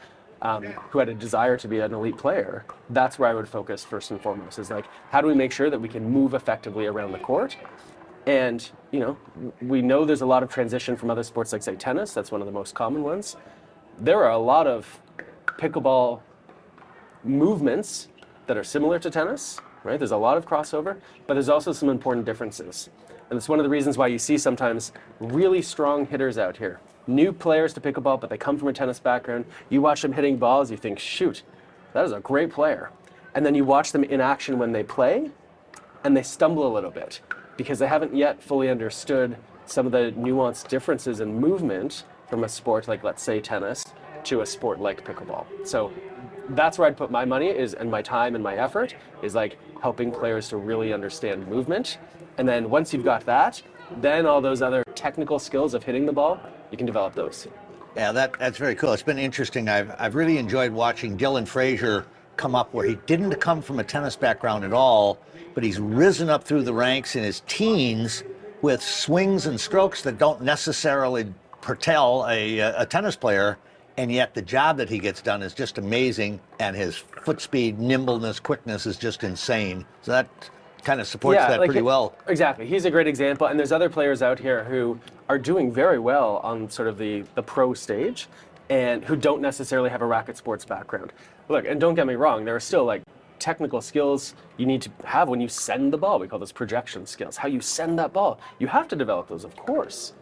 um, 0.42 0.64
who 0.64 0.98
had 0.98 1.08
a 1.08 1.14
desire 1.14 1.56
to 1.56 1.68
be 1.68 1.80
an 1.80 1.92
elite 1.92 2.16
player, 2.16 2.64
that's 2.90 3.18
where 3.18 3.28
I 3.28 3.34
would 3.34 3.48
focus 3.48 3.84
first 3.84 4.10
and 4.10 4.20
foremost. 4.20 4.58
Is 4.58 4.70
like, 4.70 4.86
how 5.10 5.20
do 5.20 5.26
we 5.26 5.34
make 5.34 5.52
sure 5.52 5.70
that 5.70 5.80
we 5.80 5.88
can 5.88 6.08
move 6.08 6.34
effectively 6.34 6.86
around 6.86 7.12
the 7.12 7.18
court? 7.18 7.56
And 8.26 8.68
you 8.90 9.00
know, 9.00 9.18
we 9.60 9.82
know 9.82 10.04
there's 10.04 10.20
a 10.20 10.26
lot 10.26 10.42
of 10.42 10.50
transition 10.50 10.96
from 10.96 11.10
other 11.10 11.22
sports, 11.22 11.52
like 11.52 11.62
say 11.62 11.76
tennis. 11.76 12.12
That's 12.12 12.30
one 12.30 12.40
of 12.40 12.46
the 12.46 12.52
most 12.52 12.74
common 12.74 13.02
ones. 13.02 13.36
There 13.98 14.24
are 14.24 14.30
a 14.30 14.38
lot 14.38 14.66
of 14.66 15.00
pickleball 15.46 16.20
movements 17.24 18.08
that 18.46 18.56
are 18.56 18.64
similar 18.64 18.98
to 18.98 19.10
tennis, 19.10 19.60
right? 19.84 19.98
There's 19.98 20.10
a 20.10 20.16
lot 20.16 20.36
of 20.36 20.46
crossover, 20.46 20.98
but 21.26 21.34
there's 21.34 21.48
also 21.48 21.72
some 21.72 21.88
important 21.88 22.26
differences. 22.26 22.88
And 23.28 23.36
it's 23.36 23.48
one 23.48 23.58
of 23.58 23.64
the 23.64 23.70
reasons 23.70 23.96
why 23.96 24.08
you 24.08 24.18
see 24.18 24.38
sometimes 24.38 24.92
really 25.20 25.62
strong 25.62 26.06
hitters 26.06 26.36
out 26.36 26.56
here. 26.56 26.80
New 27.06 27.32
players 27.32 27.72
to 27.74 27.80
pickleball, 27.80 28.20
but 28.20 28.30
they 28.30 28.38
come 28.38 28.58
from 28.58 28.68
a 28.68 28.72
tennis 28.72 29.00
background. 29.00 29.44
You 29.68 29.80
watch 29.80 30.02
them 30.02 30.12
hitting 30.12 30.36
balls, 30.36 30.70
you 30.70 30.76
think, 30.76 30.98
shoot, 30.98 31.42
that 31.92 32.04
is 32.04 32.12
a 32.12 32.20
great 32.20 32.52
player. 32.52 32.90
And 33.34 33.44
then 33.44 33.54
you 33.54 33.64
watch 33.64 33.92
them 33.92 34.04
in 34.04 34.20
action 34.20 34.58
when 34.58 34.72
they 34.72 34.82
play, 34.82 35.30
and 36.04 36.16
they 36.16 36.22
stumble 36.22 36.66
a 36.66 36.72
little 36.72 36.90
bit 36.90 37.20
because 37.56 37.78
they 37.78 37.86
haven't 37.86 38.14
yet 38.14 38.42
fully 38.42 38.68
understood 38.68 39.36
some 39.66 39.86
of 39.86 39.92
the 39.92 40.12
nuanced 40.16 40.68
differences 40.68 41.20
in 41.20 41.38
movement 41.38 42.04
from 42.28 42.44
a 42.44 42.48
sport 42.48 42.88
like, 42.88 43.04
let's 43.04 43.22
say, 43.22 43.40
tennis 43.40 43.84
to 44.24 44.40
a 44.40 44.46
sport 44.46 44.80
like 44.80 45.04
pickleball. 45.04 45.46
So 45.64 45.92
that's 46.50 46.78
where 46.78 46.88
I'd 46.88 46.96
put 46.96 47.10
my 47.10 47.24
money 47.24 47.48
is 47.48 47.74
and 47.74 47.90
my 47.90 48.02
time 48.02 48.34
and 48.34 48.42
my 48.42 48.56
effort 48.56 48.94
is 49.22 49.34
like 49.34 49.58
helping 49.80 50.10
players 50.10 50.48
to 50.48 50.56
really 50.56 50.92
understand 50.92 51.46
movement. 51.46 51.98
And 52.38 52.48
then 52.48 52.70
once 52.70 52.92
you've 52.92 53.04
got 53.04 53.24
that, 53.26 53.62
then 53.98 54.26
all 54.26 54.40
those 54.40 54.62
other 54.62 54.84
technical 54.94 55.38
skills 55.38 55.74
of 55.74 55.84
hitting 55.84 56.06
the 56.06 56.12
ball, 56.12 56.40
you 56.70 56.76
can 56.76 56.86
develop 56.86 57.14
those. 57.14 57.46
Yeah, 57.96 58.12
that, 58.12 58.38
that's 58.38 58.58
very 58.58 58.74
cool. 58.74 58.92
It's 58.92 59.02
been 59.02 59.18
interesting. 59.18 59.68
I've, 59.68 59.94
I've 59.98 60.14
really 60.14 60.38
enjoyed 60.38 60.72
watching 60.72 61.18
Dylan 61.18 61.46
Frazier 61.46 62.06
come 62.36 62.54
up 62.54 62.72
where 62.72 62.86
he 62.86 62.94
didn't 63.06 63.34
come 63.36 63.60
from 63.60 63.80
a 63.80 63.84
tennis 63.84 64.16
background 64.16 64.64
at 64.64 64.72
all, 64.72 65.18
but 65.54 65.64
he's 65.64 65.78
risen 65.78 66.30
up 66.30 66.44
through 66.44 66.62
the 66.62 66.72
ranks 66.72 67.16
in 67.16 67.22
his 67.22 67.42
teens 67.46 68.22
with 68.62 68.82
swings 68.82 69.46
and 69.46 69.60
strokes 69.60 70.02
that 70.02 70.18
don't 70.18 70.42
necessarily 70.42 71.32
tell 71.80 72.26
a, 72.28 72.58
a 72.58 72.86
tennis 72.86 73.16
player 73.16 73.58
and 74.00 74.10
yet 74.10 74.32
the 74.32 74.40
job 74.40 74.78
that 74.78 74.88
he 74.88 74.98
gets 74.98 75.20
done 75.20 75.42
is 75.42 75.52
just 75.52 75.76
amazing, 75.76 76.40
and 76.58 76.74
his 76.74 76.96
foot 76.96 77.38
speed, 77.38 77.78
nimbleness, 77.78 78.40
quickness 78.40 78.86
is 78.86 78.96
just 78.96 79.24
insane. 79.24 79.84
So 80.00 80.12
that 80.12 80.50
kind 80.80 81.00
of 81.00 81.06
supports 81.06 81.36
yeah, 81.36 81.48
that 81.48 81.60
like 81.60 81.68
pretty 81.68 81.82
well. 81.82 82.14
Exactly. 82.28 82.66
He's 82.66 82.84
a 82.84 82.90
great 82.90 83.06
example, 83.06 83.46
and 83.46 83.58
there's 83.58 83.72
other 83.72 83.88
players 83.88 84.22
out 84.22 84.38
here 84.38 84.64
who 84.64 84.98
are 85.28 85.38
doing 85.38 85.72
very 85.72 85.98
well 85.98 86.38
on 86.42 86.68
sort 86.70 86.88
of 86.88 86.98
the, 86.98 87.24
the 87.34 87.42
pro 87.42 87.74
stage 87.74 88.28
and 88.68 89.04
who 89.04 89.16
don't 89.16 89.40
necessarily 89.40 89.90
have 89.90 90.02
a 90.02 90.06
racket 90.06 90.36
sports 90.36 90.64
background. 90.64 91.12
Look, 91.48 91.66
and 91.66 91.80
don't 91.80 91.94
get 91.94 92.06
me 92.06 92.14
wrong, 92.14 92.44
there 92.44 92.54
are 92.54 92.60
still 92.60 92.84
like 92.84 93.02
technical 93.38 93.80
skills 93.80 94.34
you 94.58 94.66
need 94.66 94.82
to 94.82 94.90
have 95.04 95.28
when 95.28 95.40
you 95.40 95.48
send 95.48 95.92
the 95.92 95.98
ball. 95.98 96.18
We 96.18 96.28
call 96.28 96.38
those 96.38 96.52
projection 96.52 97.06
skills. 97.06 97.36
How 97.36 97.48
you 97.48 97.60
send 97.60 97.98
that 97.98 98.12
ball. 98.12 98.38
You 98.58 98.66
have 98.68 98.86
to 98.88 98.96
develop 98.96 99.28
those, 99.28 99.44
of 99.44 99.56
course 99.56 100.12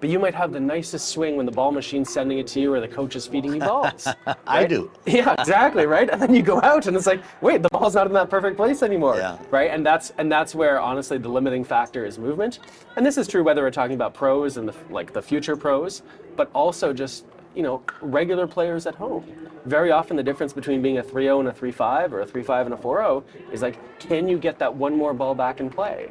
but 0.00 0.08
you 0.08 0.18
might 0.18 0.34
have 0.34 0.52
the 0.52 0.60
nicest 0.60 1.08
swing 1.08 1.36
when 1.36 1.46
the 1.46 1.52
ball 1.52 1.72
machine's 1.72 2.10
sending 2.10 2.38
it 2.38 2.46
to 2.48 2.60
you 2.60 2.72
or 2.72 2.80
the 2.80 2.88
coach 2.88 3.16
is 3.16 3.26
feeding 3.26 3.54
you 3.54 3.60
balls. 3.60 4.06
Right? 4.26 4.36
I 4.46 4.66
do. 4.66 4.90
Yeah, 5.06 5.34
exactly, 5.38 5.86
right? 5.86 6.08
And 6.10 6.20
then 6.20 6.34
you 6.34 6.42
go 6.42 6.60
out 6.62 6.86
and 6.86 6.96
it's 6.96 7.06
like, 7.06 7.22
wait, 7.40 7.62
the 7.62 7.68
ball's 7.70 7.94
not 7.94 8.06
in 8.06 8.12
that 8.12 8.30
perfect 8.30 8.56
place 8.56 8.82
anymore. 8.82 9.16
Yeah. 9.16 9.38
Right? 9.50 9.70
And 9.70 9.84
that's 9.84 10.10
and 10.18 10.30
that's 10.30 10.54
where 10.54 10.80
honestly 10.80 11.18
the 11.18 11.28
limiting 11.28 11.64
factor 11.64 12.04
is 12.04 12.18
movement. 12.18 12.60
And 12.96 13.04
this 13.04 13.16
is 13.16 13.26
true 13.26 13.42
whether 13.42 13.62
we're 13.62 13.70
talking 13.70 13.94
about 13.94 14.14
pros 14.14 14.56
and 14.56 14.68
the 14.68 14.74
like 14.90 15.12
the 15.12 15.22
future 15.22 15.56
pros, 15.56 16.02
but 16.36 16.50
also 16.54 16.92
just 16.92 17.24
you 17.54 17.62
know, 17.62 17.82
regular 18.00 18.46
players 18.46 18.86
at 18.86 18.94
home. 18.94 19.24
Very 19.64 19.90
often 19.90 20.16
the 20.16 20.22
difference 20.22 20.52
between 20.52 20.80
being 20.80 20.98
a 20.98 21.02
3-0 21.02 21.40
and 21.40 21.48
a 21.48 21.52
3-5 21.52 22.12
or 22.12 22.20
a 22.20 22.26
3-5 22.26 22.66
and 22.66 22.74
a 22.74 22.76
4-0 22.76 23.24
is 23.52 23.62
like, 23.62 23.98
can 23.98 24.28
you 24.28 24.38
get 24.38 24.60
that 24.60 24.72
one 24.72 24.96
more 24.96 25.12
ball 25.12 25.34
back 25.34 25.58
in 25.58 25.68
play? 25.68 26.08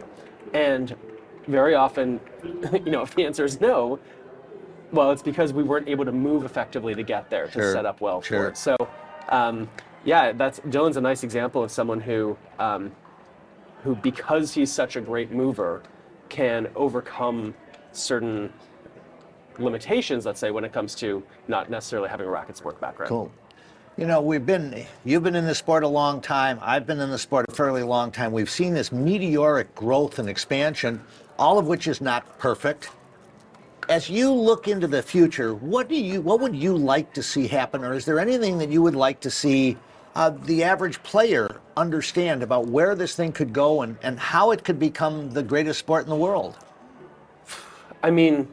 And 0.53 0.93
very 1.47 1.75
often, 1.75 2.19
you 2.73 2.91
know, 2.91 3.01
if 3.01 3.15
the 3.15 3.25
answer 3.25 3.45
is 3.45 3.59
no, 3.59 3.99
well, 4.91 5.11
it's 5.11 5.21
because 5.21 5.53
we 5.53 5.63
weren't 5.63 5.87
able 5.87 6.05
to 6.05 6.11
move 6.11 6.45
effectively 6.45 6.95
to 6.95 7.03
get 7.03 7.29
there 7.29 7.47
to 7.47 7.71
set 7.71 7.85
up 7.85 7.99
well 8.01 8.21
sure. 8.21 8.43
for 8.43 8.49
it. 8.49 8.57
So, 8.57 8.75
um, 9.29 9.69
yeah, 10.05 10.31
that's 10.31 10.59
Dylan's 10.61 10.97
a 10.97 11.01
nice 11.01 11.23
example 11.23 11.63
of 11.63 11.71
someone 11.71 11.99
who, 11.99 12.37
um, 12.59 12.91
who 13.83 13.95
because 13.95 14.53
he's 14.53 14.71
such 14.71 14.95
a 14.95 15.01
great 15.01 15.31
mover, 15.31 15.83
can 16.29 16.67
overcome 16.75 17.53
certain 17.91 18.51
limitations. 19.57 20.25
Let's 20.25 20.39
say 20.39 20.51
when 20.51 20.63
it 20.63 20.71
comes 20.71 20.95
to 20.95 21.23
not 21.47 21.69
necessarily 21.69 22.09
having 22.09 22.27
a 22.27 22.29
racket 22.29 22.57
sport 22.57 22.79
background. 22.79 23.09
Cool. 23.09 23.31
You 23.97 24.05
know, 24.05 24.21
we've 24.21 24.45
been, 24.45 24.85
you've 25.05 25.23
been 25.23 25.35
in 25.35 25.47
the 25.47 25.55
sport 25.55 25.83
a 25.83 25.87
long 25.87 26.21
time. 26.21 26.59
I've 26.61 26.85
been 26.85 26.99
in 26.99 27.09
the 27.09 27.17
sport 27.17 27.47
a 27.49 27.51
fairly 27.51 27.81
long 27.81 28.11
time. 28.11 28.31
We've 28.31 28.49
seen 28.49 28.75
this 28.75 28.91
meteoric 28.91 29.73
growth 29.73 30.19
and 30.19 30.29
expansion, 30.29 31.01
all 31.39 31.57
of 31.57 31.65
which 31.65 31.87
is 31.87 31.99
not 31.99 32.37
perfect. 32.37 32.91
As 33.89 34.07
you 34.07 34.31
look 34.31 34.67
into 34.67 34.85
the 34.85 35.01
future, 35.01 35.55
what 35.55 35.89
do 35.89 35.95
you, 35.95 36.21
what 36.21 36.39
would 36.41 36.55
you 36.55 36.77
like 36.77 37.11
to 37.13 37.23
see 37.23 37.47
happen, 37.47 37.83
or 37.83 37.95
is 37.95 38.05
there 38.05 38.19
anything 38.19 38.59
that 38.59 38.69
you 38.69 38.83
would 38.83 38.95
like 38.95 39.19
to 39.21 39.31
see 39.31 39.75
uh, 40.15 40.29
the 40.29 40.63
average 40.63 41.01
player 41.01 41.59
understand 41.75 42.43
about 42.43 42.67
where 42.67 42.93
this 42.93 43.15
thing 43.15 43.31
could 43.31 43.51
go 43.51 43.81
and, 43.81 43.97
and 44.03 44.19
how 44.19 44.51
it 44.51 44.63
could 44.63 44.77
become 44.77 45.31
the 45.31 45.41
greatest 45.41 45.79
sport 45.79 46.03
in 46.03 46.09
the 46.11 46.15
world? 46.15 46.55
I 48.03 48.11
mean, 48.11 48.47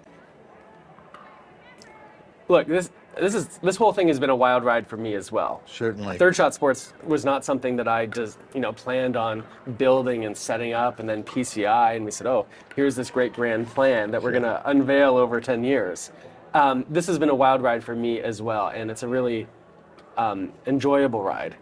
look, 2.48 2.66
this 2.66 2.88
this 3.20 3.34
is 3.34 3.46
this 3.58 3.76
whole 3.76 3.92
thing 3.92 4.08
has 4.08 4.18
been 4.18 4.30
a 4.30 4.36
wild 4.36 4.64
ride 4.64 4.86
for 4.86 4.96
me 4.96 5.14
as 5.14 5.30
well. 5.30 5.62
Certainly. 5.66 6.18
Third 6.18 6.36
Shot 6.36 6.54
Sports 6.54 6.92
was 7.04 7.24
not 7.24 7.44
something 7.44 7.76
that 7.76 7.88
I 7.88 8.06
just 8.06 8.38
you 8.54 8.60
know 8.60 8.72
planned 8.72 9.16
on 9.16 9.44
building 9.78 10.24
and 10.24 10.36
setting 10.36 10.72
up, 10.72 11.00
and 11.00 11.08
then 11.08 11.22
PCI, 11.22 11.96
and 11.96 12.04
we 12.04 12.10
said, 12.10 12.26
oh, 12.26 12.46
here's 12.76 12.96
this 12.96 13.10
great 13.10 13.32
grand 13.32 13.66
plan 13.68 14.10
that 14.10 14.22
we're 14.22 14.32
going 14.32 14.42
to 14.42 14.62
unveil 14.68 15.16
over 15.16 15.40
10 15.40 15.64
years. 15.64 16.10
Um, 16.54 16.84
this 16.88 17.06
has 17.06 17.18
been 17.18 17.30
a 17.30 17.34
wild 17.34 17.62
ride 17.62 17.82
for 17.82 17.94
me 17.94 18.20
as 18.20 18.40
well, 18.40 18.68
and 18.68 18.90
it's 18.90 19.02
a 19.02 19.08
really 19.08 19.46
um, 20.16 20.52
enjoyable 20.66 21.22
ride. 21.22 21.56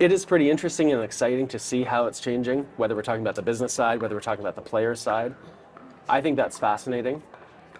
It 0.00 0.12
is 0.12 0.24
pretty 0.24 0.50
interesting 0.50 0.92
and 0.92 1.02
exciting 1.02 1.48
to 1.48 1.58
see 1.58 1.82
how 1.82 2.06
it's 2.06 2.20
changing, 2.20 2.66
whether 2.76 2.94
we're 2.94 3.02
talking 3.02 3.22
about 3.22 3.34
the 3.34 3.42
business 3.42 3.72
side, 3.72 4.00
whether 4.00 4.14
we're 4.14 4.20
talking 4.20 4.44
about 4.44 4.54
the 4.54 4.62
player 4.62 4.94
side. 4.94 5.34
I 6.08 6.20
think 6.20 6.36
that's 6.36 6.58
fascinating. 6.58 7.22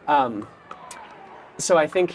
Um, 0.06 0.46
so 1.58 1.76
I 1.76 1.86
think 1.86 2.14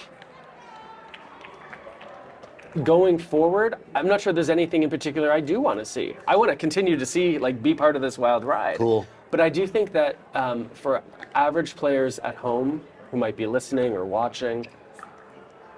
going 2.81 3.17
forward, 3.19 3.75
I'm 3.93 4.07
not 4.07 4.21
sure 4.21 4.33
there's 4.33 4.49
anything 4.49 4.83
in 4.83 4.89
particular 4.89 5.31
I 5.31 5.39
do 5.39 5.61
want 5.61 5.79
to 5.79 5.85
see. 5.85 6.15
I 6.27 6.35
want 6.35 6.49
to 6.49 6.55
continue 6.55 6.97
to 6.97 7.05
see, 7.05 7.37
like, 7.37 7.61
be 7.61 7.75
part 7.75 7.95
of 7.95 8.01
this 8.01 8.17
wild 8.17 8.43
ride. 8.43 8.77
Cool. 8.77 9.05
But 9.29 9.39
I 9.39 9.49
do 9.49 9.67
think 9.67 9.91
that 9.91 10.17
um, 10.33 10.69
for 10.73 11.03
average 11.35 11.75
players 11.75 12.19
at 12.19 12.35
home 12.35 12.81
who 13.11 13.17
might 13.17 13.35
be 13.35 13.45
listening 13.45 13.93
or 13.93 14.05
watching, 14.05 14.65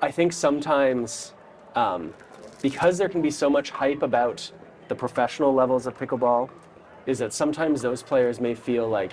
I 0.01 0.11
think 0.11 0.31
sometimes 0.31 1.33
um, 1.75 2.13
because 2.61 2.97
there 2.97 3.09
can 3.09 3.21
be 3.21 3.31
so 3.31 3.49
much 3.49 3.69
hype 3.69 4.01
about 4.01 4.49
the 4.87 4.95
professional 4.95 5.53
levels 5.53 5.87
of 5.87 5.97
pickleball, 5.97 6.49
is 7.05 7.19
that 7.19 7.33
sometimes 7.33 7.81
those 7.81 8.01
players 8.01 8.39
may 8.39 8.55
feel 8.55 8.87
like 8.87 9.11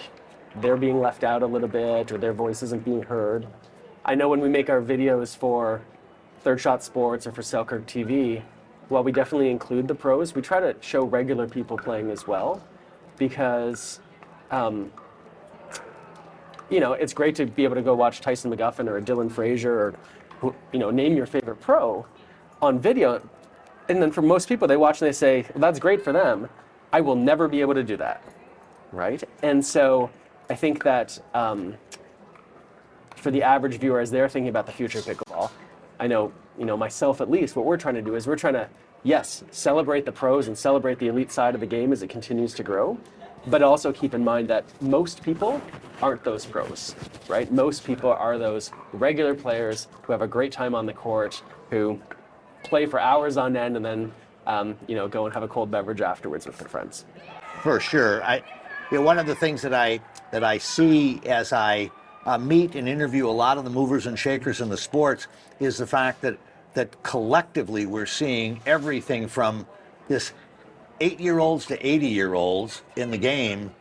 they're 0.60 0.76
being 0.76 1.00
left 1.00 1.24
out 1.24 1.42
a 1.42 1.46
little 1.46 1.68
bit 1.68 2.12
or 2.12 2.18
their 2.18 2.32
voice 2.32 2.62
isn't 2.62 2.84
being 2.84 3.02
heard. 3.02 3.46
I 4.04 4.14
know 4.14 4.28
when 4.28 4.40
we 4.40 4.48
make 4.48 4.70
our 4.70 4.80
videos 4.80 5.36
for 5.36 5.82
Third 6.42 6.61
Shot 6.61 6.82
Sports 6.82 7.26
or 7.26 7.32
for 7.32 7.42
Selkirk 7.42 7.87
TV, 7.87 8.42
while 8.88 9.04
we 9.04 9.12
definitely 9.12 9.50
include 9.50 9.88
the 9.88 9.94
pros, 9.94 10.34
we 10.34 10.42
try 10.42 10.61
to 10.61 10.76
show 10.80 11.04
regular 11.04 11.49
people 11.49 11.78
playing 11.78 12.11
as 12.11 12.26
well 12.26 12.62
because 13.16 14.00
um, 14.50 14.92
you 16.72 16.80
know, 16.80 16.94
it's 16.94 17.12
great 17.12 17.37
to 17.37 17.44
be 17.44 17.64
able 17.64 17.75
to 17.75 17.82
go 17.82 17.94
watch 17.94 18.22
Tyson 18.22 18.50
McGuffin 18.50 18.88
or 18.88 19.00
Dylan 19.00 19.30
Frazier 19.30 19.94
or, 20.42 20.54
you 20.72 20.78
know, 20.78 20.90
name 20.90 21.14
your 21.14 21.26
favorite 21.26 21.61
pro 21.61 22.06
on 22.62 22.78
video. 22.78 23.20
And 23.90 24.00
then 24.00 24.11
for 24.11 24.22
most 24.22 24.49
people, 24.49 24.66
they 24.66 24.78
watch 24.78 25.02
and 25.02 25.08
they 25.08 25.12
say, 25.12 25.44
well, 25.54 25.61
that's 25.61 25.78
great 25.78 26.02
for 26.02 26.12
them. 26.12 26.49
I 26.90 27.02
will 27.02 27.14
never 27.14 27.46
be 27.46 27.61
able 27.61 27.75
to 27.75 27.82
do 27.82 27.99
that. 27.99 28.22
Right? 28.90 29.22
And 29.42 29.64
so 29.64 30.11
I 30.49 30.54
think 30.54 30.82
that 30.84 31.18
um, 31.34 31.76
for 33.16 33.30
the 33.30 33.42
average 33.42 33.78
viewer, 33.78 34.00
as 34.00 34.11
they're 34.11 34.28
thinking 34.28 34.49
about 34.49 34.64
the 34.64 34.72
future 34.72 34.99
of 34.99 35.04
pickleball, 35.04 35.50
I 36.02 36.09
know, 36.09 36.32
you 36.59 36.64
know, 36.64 36.76
myself 36.76 37.21
at 37.21 37.30
least, 37.30 37.54
what 37.54 37.64
we're 37.64 37.76
trying 37.76 37.94
to 37.94 38.02
do 38.02 38.16
is 38.16 38.26
we're 38.26 38.35
trying 38.35 38.54
to, 38.54 38.68
yes, 39.04 39.44
celebrate 39.52 40.04
the 40.04 40.11
pros 40.11 40.49
and 40.49 40.59
celebrate 40.59 40.99
the 40.99 41.06
elite 41.06 41.30
side 41.30 41.54
of 41.54 41.61
the 41.61 41.66
game 41.66 41.92
as 41.92 42.02
it 42.02 42.09
continues 42.09 42.54
to 42.54 42.64
grow, 42.64 42.99
but 43.47 43.62
also 43.62 43.92
keep 43.92 44.12
in 44.12 44.25
mind 44.25 44.49
that 44.49 44.64
most 44.82 45.23
people 45.23 45.62
aren't 46.02 46.25
those 46.25 46.44
pros, 46.44 46.97
right? 47.28 47.52
Most 47.52 47.85
people 47.85 48.11
are 48.11 48.37
those 48.37 48.73
regular 48.92 49.32
players 49.32 49.87
who 50.02 50.11
have 50.11 50.23
a 50.23 50.26
great 50.26 50.50
time 50.50 50.75
on 50.75 50.87
the 50.87 50.92
court, 50.92 51.40
who 51.71 52.00
play 52.64 52.85
for 52.85 52.99
hours 52.99 53.37
on 53.37 53.56
end, 53.56 53.76
and 53.76 53.85
then, 53.85 54.12
um, 54.49 54.76
you 54.88 54.97
know, 54.97 55.06
go 55.06 55.26
and 55.26 55.32
have 55.32 55.44
a 55.44 55.49
cold 55.49 55.71
beverage 55.71 56.00
afterwards 56.00 56.47
with 56.47 56.59
their 56.59 56.68
friends. 56.68 57.04
For 57.61 57.78
sure. 57.78 58.25
I, 58.25 58.42
you 58.90 58.99
know, 58.99 59.02
one 59.02 59.21
of 59.21 59.26
the 59.26 59.37
things 59.37 59.62
that 59.62 59.73
I 59.73 60.00
that 60.32 60.42
I 60.42 60.59
see 60.59 61.21
as 61.26 61.52
I 61.52 61.92
uh, 62.25 62.38
meet 62.38 62.75
and 62.75 62.88
interview 62.88 63.29
a 63.29 63.31
lot 63.31 63.59
of 63.59 63.64
the 63.64 63.71
movers 63.71 64.07
and 64.07 64.19
shakers 64.19 64.61
in 64.61 64.69
the 64.69 64.76
sports 64.76 65.26
is 65.61 65.79
the 65.79 65.87
fact 65.87 66.21
that 66.23 66.38
that 66.75 67.02
collectively 67.02 67.87
we're 67.87 68.07
seeing 68.07 68.61
everything 68.67 69.29
from 69.29 69.67
this 70.09 70.33
eight-year-olds 71.00 71.67
to 71.67 71.76
80-year-olds 71.76 72.83
in 72.97 73.11
the 73.11 73.19
game. 73.19 73.73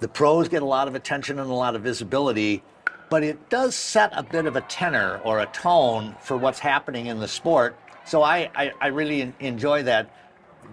The 0.00 0.08
pros 0.08 0.48
get 0.48 0.62
a 0.62 0.66
lot 0.66 0.88
of 0.88 0.94
attention 0.94 1.38
and 1.38 1.48
a 1.48 1.54
lot 1.54 1.74
of 1.74 1.82
visibility, 1.82 2.62
but 3.08 3.22
it 3.22 3.48
does 3.48 3.74
set 3.74 4.10
a 4.14 4.22
bit 4.22 4.46
of 4.46 4.56
a 4.56 4.60
tenor 4.62 5.20
or 5.24 5.40
a 5.40 5.46
tone 5.46 6.14
for 6.20 6.36
what's 6.36 6.58
happening 6.58 7.06
in 7.06 7.20
the 7.20 7.28
sport. 7.28 7.78
So 8.04 8.22
I, 8.22 8.50
I, 8.54 8.72
I 8.80 8.86
really 8.88 9.32
enjoy 9.40 9.84
that. 9.84 10.10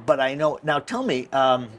But 0.06 0.20
I 0.20 0.34
know 0.34 0.60
now. 0.64 0.80
Tell 0.80 1.04
me, 1.04 1.28
um, 1.32 1.70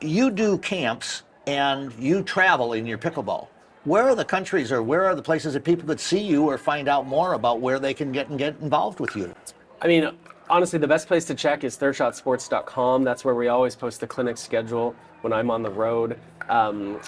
you 0.00 0.30
do 0.30 0.58
camps 0.58 1.22
and 1.46 1.92
you 1.98 2.22
travel 2.22 2.74
in 2.74 2.86
your 2.86 2.98
pickleball. 2.98 3.48
Where 3.84 4.06
are 4.10 4.14
the 4.14 4.26
countries 4.26 4.70
or 4.70 4.82
where 4.82 5.06
are 5.06 5.14
the 5.14 5.22
places 5.22 5.54
that 5.54 5.64
people 5.64 5.86
could 5.86 6.00
see 6.00 6.20
you 6.20 6.44
or 6.44 6.58
find 6.58 6.86
out 6.86 7.06
more 7.06 7.32
about 7.32 7.60
where 7.60 7.78
they 7.78 7.94
can 7.94 8.12
get 8.12 8.28
and 8.28 8.38
get 8.38 8.60
involved 8.60 9.00
with 9.00 9.16
you? 9.16 9.34
I 9.80 9.88
mean, 9.88 10.10
honestly, 10.50 10.78
the 10.78 10.86
best 10.86 11.08
place 11.08 11.24
to 11.26 11.34
check 11.34 11.64
is 11.64 11.78
thirdshotsports.com. 11.78 13.04
That's 13.04 13.24
where 13.24 13.34
we 13.34 13.48
always 13.48 13.74
post 13.74 14.00
the 14.00 14.06
clinic 14.06 14.36
schedule 14.36 14.94
when 15.22 15.32
I'm 15.32 15.50
on 15.50 15.62
the 15.62 15.70
road. 15.70 16.18
Um, 16.50 17.00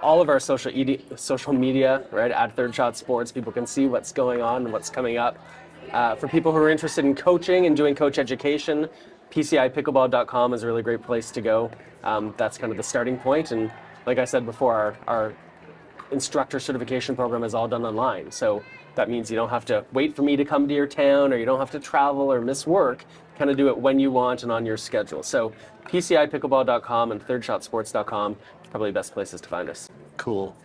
all 0.00 0.20
of 0.20 0.28
our 0.28 0.38
social, 0.38 0.72
social 1.16 1.52
media, 1.52 2.04
right, 2.12 2.30
at 2.30 2.54
Third 2.54 2.72
Shot 2.72 2.96
Sports, 2.96 3.32
people 3.32 3.50
can 3.50 3.66
see 3.66 3.86
what's 3.86 4.12
going 4.12 4.40
on 4.40 4.62
and 4.62 4.72
what's 4.72 4.90
coming 4.90 5.18
up. 5.18 5.36
Uh, 5.90 6.14
for 6.14 6.28
people 6.28 6.52
who 6.52 6.58
are 6.58 6.70
interested 6.70 7.04
in 7.04 7.16
coaching 7.16 7.66
and 7.66 7.76
doing 7.76 7.96
coach 7.96 8.20
education, 8.20 8.88
PCIPickleball.com 9.32 10.54
is 10.54 10.62
a 10.62 10.68
really 10.68 10.82
great 10.82 11.02
place 11.02 11.32
to 11.32 11.40
go. 11.40 11.68
Um, 12.04 12.32
that's 12.36 12.58
kind 12.58 12.70
of 12.70 12.76
the 12.76 12.84
starting 12.84 13.18
point. 13.18 13.50
And 13.50 13.72
like 14.06 14.18
I 14.18 14.24
said 14.24 14.46
before, 14.46 14.74
our, 14.74 14.96
our 15.08 15.34
instructor 16.12 16.60
certification 16.60 17.16
program 17.16 17.44
is 17.44 17.54
all 17.54 17.66
done 17.68 17.84
online. 17.84 18.30
So 18.30 18.62
that 18.94 19.08
means 19.08 19.30
you 19.30 19.36
don't 19.36 19.48
have 19.48 19.64
to 19.66 19.84
wait 19.92 20.14
for 20.14 20.22
me 20.22 20.36
to 20.36 20.44
come 20.44 20.68
to 20.68 20.74
your 20.74 20.86
town 20.86 21.32
or 21.32 21.36
you 21.36 21.44
don't 21.46 21.58
have 21.58 21.70
to 21.72 21.80
travel 21.80 22.32
or 22.32 22.40
miss 22.40 22.66
work. 22.66 23.04
Kind 23.38 23.50
of 23.50 23.56
do 23.56 23.68
it 23.68 23.76
when 23.76 23.98
you 23.98 24.10
want 24.10 24.42
and 24.42 24.52
on 24.52 24.66
your 24.66 24.76
schedule. 24.76 25.22
So 25.22 25.52
PCIPickleball.com 25.86 27.12
and 27.12 27.26
ThirdShotSports.com 27.26 28.36
probably 28.70 28.90
the 28.90 28.94
best 28.94 29.12
places 29.12 29.40
to 29.40 29.48
find 29.48 29.68
us. 29.68 29.88
Cool. 30.16 30.56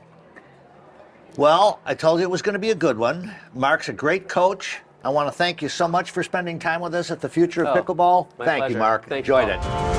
Well, 1.35 1.79
I 1.85 1.93
told 1.93 2.19
you 2.19 2.23
it 2.25 2.29
was 2.29 2.41
going 2.41 2.53
to 2.53 2.59
be 2.59 2.71
a 2.71 2.75
good 2.75 2.97
one. 2.97 3.33
Mark's 3.53 3.89
a 3.89 3.93
great 3.93 4.27
coach. 4.27 4.79
I 5.03 5.09
want 5.09 5.27
to 5.27 5.31
thank 5.31 5.61
you 5.61 5.69
so 5.69 5.87
much 5.87 6.11
for 6.11 6.23
spending 6.23 6.57
time 6.57 6.81
with 6.81 6.95
us 6.95 7.11
at 7.11 7.21
the 7.21 7.29
Future 7.29 7.63
of 7.65 7.75
Oh, 7.77 7.81
Pickleball. 7.81 8.27
thank 8.43 8.69
you. 8.71 8.77
Mark. 8.77 9.07
Thank 9.07 9.27
you, 9.27 9.35
Enjoyed 9.35 9.59
Paul. 9.61 9.91
it. 9.93 9.96